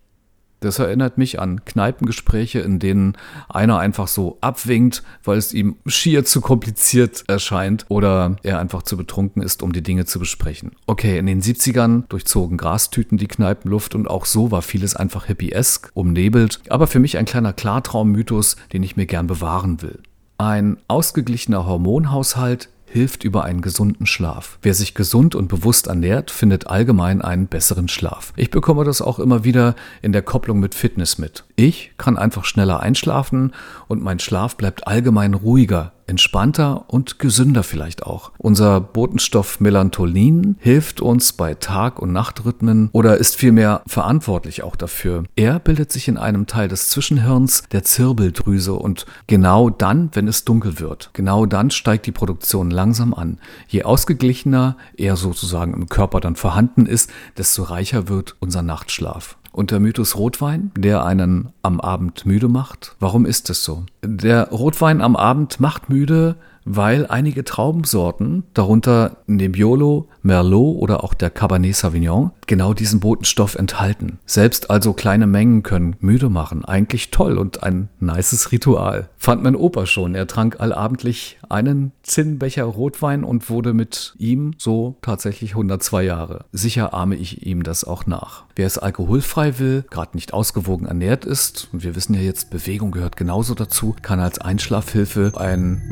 Das 0.59 0.79
erinnert 0.79 1.17
mich 1.17 1.39
an 1.39 1.63
Kneipengespräche, 1.65 2.59
in 2.59 2.79
denen 2.79 3.17
einer 3.49 3.77
einfach 3.77 4.07
so 4.07 4.37
abwinkt, 4.41 5.03
weil 5.23 5.37
es 5.37 5.53
ihm 5.53 5.75
schier 5.85 6.25
zu 6.25 6.41
kompliziert 6.41 7.23
erscheint 7.27 7.85
oder 7.89 8.37
er 8.43 8.59
einfach 8.59 8.83
zu 8.83 8.97
betrunken 8.97 9.41
ist, 9.43 9.61
um 9.61 9.73
die 9.73 9.83
Dinge 9.83 10.05
zu 10.05 10.17
besprechen. 10.19 10.71
Okay, 10.87 11.17
in 11.17 11.25
den 11.25 11.41
70ern 11.41 12.07
durchzogen 12.09 12.57
Grastüten 12.57 13.17
die 13.17 13.27
Kneipenluft 13.27 13.95
und 13.95 14.09
auch 14.09 14.25
so 14.25 14.51
war 14.51 14.61
vieles 14.61 14.95
einfach 14.95 15.25
hippiesk, 15.25 15.91
umnebelt, 15.93 16.61
aber 16.69 16.87
für 16.87 16.99
mich 16.99 17.17
ein 17.17 17.25
kleiner 17.25 17.53
Klartraummythos, 17.53 18.55
den 18.73 18.83
ich 18.83 18.95
mir 18.95 19.05
gern 19.05 19.27
bewahren 19.27 19.81
will. 19.81 19.99
Ein 20.37 20.77
ausgeglichener 20.87 21.65
Hormonhaushalt 21.65 22.69
hilft 22.95 23.25
über 23.25 23.43
einen 23.43 23.59
gesunden 23.59 24.05
Schlaf. 24.05 24.57
Wer 24.61 24.73
sich 24.73 24.93
gesund 24.93 25.35
und 25.35 25.49
bewusst 25.49 25.87
ernährt, 25.87 26.31
findet 26.31 26.67
allgemein 26.67 27.21
einen 27.21 27.47
besseren 27.47 27.89
Schlaf. 27.89 28.31
Ich 28.37 28.51
bekomme 28.51 28.85
das 28.85 29.01
auch 29.01 29.19
immer 29.19 29.43
wieder 29.43 29.75
in 30.01 30.13
der 30.13 30.21
Kopplung 30.21 30.61
mit 30.61 30.73
Fitness 30.73 31.17
mit. 31.17 31.43
Ich 31.57 31.93
kann 31.97 32.17
einfach 32.17 32.43
schneller 32.43 32.81
einschlafen 32.81 33.53
und 33.87 34.03
mein 34.03 34.19
Schlaf 34.19 34.57
bleibt 34.57 34.87
allgemein 34.87 35.33
ruhiger, 35.33 35.93
entspannter 36.05 36.89
und 36.89 37.17
gesünder 37.17 37.63
vielleicht 37.63 38.03
auch. 38.03 38.33
Unser 38.37 38.81
Botenstoff 38.81 39.61
Melatonin 39.61 40.57
hilft 40.59 40.99
uns 40.99 41.31
bei 41.31 41.53
Tag- 41.53 41.99
und 41.99 42.11
Nachtrhythmen 42.11 42.89
oder 42.91 43.17
ist 43.17 43.37
vielmehr 43.37 43.81
verantwortlich 43.87 44.63
auch 44.63 44.75
dafür. 44.75 45.23
Er 45.37 45.59
bildet 45.59 45.93
sich 45.93 46.09
in 46.09 46.17
einem 46.17 46.45
Teil 46.45 46.67
des 46.67 46.89
Zwischenhirns, 46.89 47.63
der 47.71 47.83
Zirbeldrüse 47.83 48.73
und 48.73 49.05
genau 49.27 49.69
dann, 49.69 50.09
wenn 50.11 50.27
es 50.27 50.43
dunkel 50.43 50.81
wird, 50.81 51.11
genau 51.13 51.45
dann 51.45 51.71
steigt 51.71 52.05
die 52.05 52.11
Produktion 52.11 52.69
langsam 52.69 53.13
an. 53.13 53.39
Je 53.69 53.83
ausgeglichener 53.83 54.75
er 54.97 55.15
sozusagen 55.15 55.73
im 55.73 55.87
Körper 55.87 56.19
dann 56.19 56.35
vorhanden 56.35 56.85
ist, 56.85 57.09
desto 57.37 57.63
reicher 57.63 58.09
wird 58.09 58.35
unser 58.39 58.61
Nachtschlaf. 58.61 59.37
Und 59.55 59.71
der 59.71 59.79
Mythos 59.79 60.17
Rotwein, 60.17 60.71
der 60.75 61.05
einen 61.05 61.53
am 61.61 61.79
Abend 61.79 62.25
müde 62.25 62.49
macht. 62.49 62.97
Warum 62.99 63.25
ist 63.25 63.49
es 63.49 63.63
so? 63.63 63.85
Der 64.03 64.49
Rotwein 64.49 64.99
am 64.99 65.15
Abend 65.15 65.61
macht 65.61 65.89
müde, 65.89 66.35
weil 66.65 67.05
einige 67.07 67.43
Traubensorten, 67.43 68.43
darunter 68.53 69.17
Nebbiolo, 69.27 70.09
Merlot 70.23 70.81
oder 70.81 71.03
auch 71.03 71.13
der 71.13 71.29
Cabernet 71.29 71.75
Sauvignon, 71.75 72.31
genau 72.47 72.73
diesen 72.73 72.99
Botenstoff 72.99 73.55
enthalten. 73.55 74.19
Selbst 74.25 74.69
also 74.69 74.93
kleine 74.93 75.27
Mengen 75.27 75.63
können 75.63 75.95
müde 75.99 76.29
machen. 76.29 76.65
Eigentlich 76.65 77.11
toll 77.11 77.37
und 77.37 77.63
ein 77.63 77.89
nices 77.99 78.51
Ritual. 78.51 79.09
Fand 79.17 79.43
mein 79.43 79.55
Opa 79.55 79.85
schon. 79.85 80.15
Er 80.15 80.27
trank 80.27 80.59
allabendlich 80.59 81.37
einen 81.49 81.91
Zinnbecher 82.03 82.63
Rotwein 82.63 83.23
und 83.23 83.49
wurde 83.49 83.73
mit 83.73 84.15
ihm 84.17 84.53
so 84.57 84.95
tatsächlich 85.01 85.51
102 85.51 86.03
Jahre. 86.03 86.45
Sicher 86.51 86.93
ahme 86.93 87.15
ich 87.15 87.45
ihm 87.45 87.63
das 87.63 87.83
auch 87.83 88.05
nach. 88.05 88.43
Wer 88.55 88.67
es 88.67 88.77
alkoholfrei 88.77 89.59
will, 89.59 89.83
gerade 89.89 90.15
nicht 90.15 90.33
ausgewogen 90.33 90.87
ernährt 90.87 91.25
ist, 91.25 91.69
und 91.73 91.83
wir 91.83 91.95
wissen 91.95 92.13
ja 92.13 92.21
jetzt, 92.21 92.49
Bewegung 92.49 92.91
gehört 92.91 93.17
genauso 93.17 93.53
dazu, 93.53 93.95
kann 94.01 94.19
als 94.19 94.39
Einschlafhilfe 94.39 95.33
ein 95.35 95.83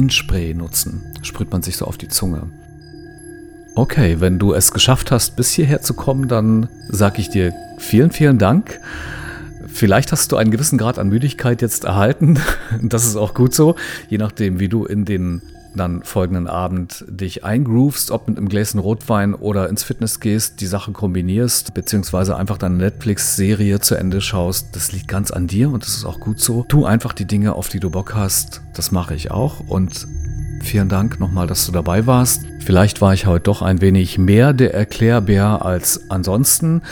Melatoninspray 0.00 0.54
nutzen. 0.54 1.02
Sprüht 1.22 1.52
man 1.52 1.62
sich 1.62 1.76
so 1.76 1.84
auf 1.84 1.98
die 1.98 2.08
Zunge. 2.08 2.48
Okay, 3.74 4.20
wenn 4.20 4.38
du 4.38 4.52
es 4.52 4.72
geschafft 4.72 5.10
hast, 5.10 5.36
bis 5.36 5.50
hierher 5.52 5.82
zu 5.82 5.94
kommen, 5.94 6.28
dann 6.28 6.68
sage 6.88 7.20
ich 7.20 7.28
dir 7.28 7.52
vielen, 7.78 8.10
vielen 8.10 8.38
Dank. 8.38 8.80
Vielleicht 9.66 10.10
hast 10.10 10.32
du 10.32 10.36
einen 10.36 10.50
gewissen 10.50 10.78
Grad 10.78 10.98
an 10.98 11.08
Müdigkeit 11.08 11.62
jetzt 11.62 11.84
erhalten. 11.84 12.38
Das 12.82 13.04
ist 13.04 13.16
auch 13.16 13.34
gut 13.34 13.54
so, 13.54 13.76
je 14.08 14.18
nachdem, 14.18 14.58
wie 14.58 14.68
du 14.68 14.84
in 14.84 15.04
den 15.04 15.42
dann 15.74 16.02
folgenden 16.02 16.46
Abend 16.46 17.04
dich 17.08 17.44
eingroovst, 17.44 18.10
ob 18.10 18.28
mit 18.28 18.38
einem 18.38 18.48
Gläschen 18.48 18.80
Rotwein 18.80 19.34
oder 19.34 19.68
ins 19.68 19.82
Fitness 19.82 20.20
gehst, 20.20 20.60
die 20.60 20.66
Sache 20.66 20.92
kombinierst, 20.92 21.74
beziehungsweise 21.74 22.36
einfach 22.36 22.58
deine 22.58 22.76
Netflix-Serie 22.76 23.80
zu 23.80 23.94
Ende 23.94 24.20
schaust. 24.20 24.74
Das 24.76 24.92
liegt 24.92 25.08
ganz 25.08 25.30
an 25.30 25.46
dir 25.46 25.70
und 25.70 25.84
das 25.84 25.96
ist 25.96 26.04
auch 26.04 26.20
gut 26.20 26.40
so. 26.40 26.64
Tu 26.68 26.84
einfach 26.84 27.12
die 27.12 27.26
Dinge, 27.26 27.54
auf 27.54 27.68
die 27.68 27.80
du 27.80 27.90
Bock 27.90 28.14
hast. 28.14 28.62
Das 28.74 28.92
mache 28.92 29.14
ich 29.14 29.30
auch 29.30 29.60
und 29.60 30.06
Vielen 30.62 30.88
Dank 30.88 31.18
nochmal, 31.18 31.46
dass 31.46 31.66
du 31.66 31.72
dabei 31.72 32.06
warst. 32.06 32.44
Vielleicht 32.60 33.00
war 33.00 33.12
ich 33.14 33.26
heute 33.26 33.44
doch 33.44 33.62
ein 33.62 33.80
wenig 33.80 34.18
mehr 34.18 34.52
der 34.52 34.74
Erklärbär 34.74 35.64
als 35.64 36.10
ansonsten. 36.10 36.82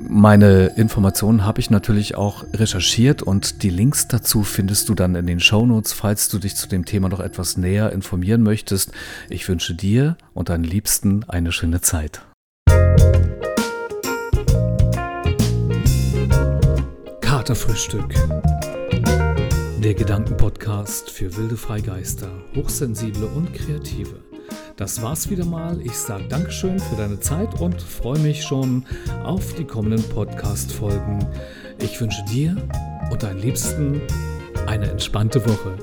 Meine 0.00 0.66
Informationen 0.76 1.44
habe 1.44 1.60
ich 1.60 1.70
natürlich 1.70 2.14
auch 2.14 2.44
recherchiert 2.52 3.22
und 3.22 3.62
die 3.62 3.70
Links 3.70 4.06
dazu 4.08 4.44
findest 4.44 4.88
du 4.88 4.94
dann 4.94 5.14
in 5.14 5.26
den 5.26 5.40
Shownotes, 5.40 5.92
falls 5.92 6.28
du 6.28 6.38
dich 6.38 6.54
zu 6.54 6.68
dem 6.68 6.84
Thema 6.84 7.08
noch 7.08 7.20
etwas 7.20 7.56
näher 7.56 7.90
informieren 7.92 8.42
möchtest. 8.42 8.92
Ich 9.30 9.48
wünsche 9.48 9.74
dir 9.74 10.16
und 10.34 10.50
deinen 10.50 10.64
Liebsten 10.64 11.24
eine 11.28 11.50
schöne 11.50 11.80
Zeit. 11.80 12.22
Katerfrühstück 17.20 18.14
der 19.82 19.94
Gedankenpodcast 19.94 21.10
für 21.10 21.36
wilde 21.36 21.56
Freigeister, 21.56 22.28
Hochsensible 22.54 23.26
und 23.26 23.52
Kreative. 23.52 24.20
Das 24.76 25.02
war's 25.02 25.28
wieder 25.28 25.44
mal. 25.44 25.80
Ich 25.82 25.94
sage 25.94 26.24
Dankeschön 26.28 26.78
für 26.78 26.94
deine 26.94 27.18
Zeit 27.18 27.60
und 27.60 27.82
freue 27.82 28.20
mich 28.20 28.44
schon 28.44 28.86
auf 29.24 29.54
die 29.54 29.64
kommenden 29.64 30.08
Podcast-Folgen. 30.10 31.26
Ich 31.80 32.00
wünsche 32.00 32.24
dir 32.26 32.56
und 33.10 33.24
deinen 33.24 33.40
Liebsten 33.40 34.00
eine 34.66 34.88
entspannte 34.88 35.44
Woche. 35.44 35.76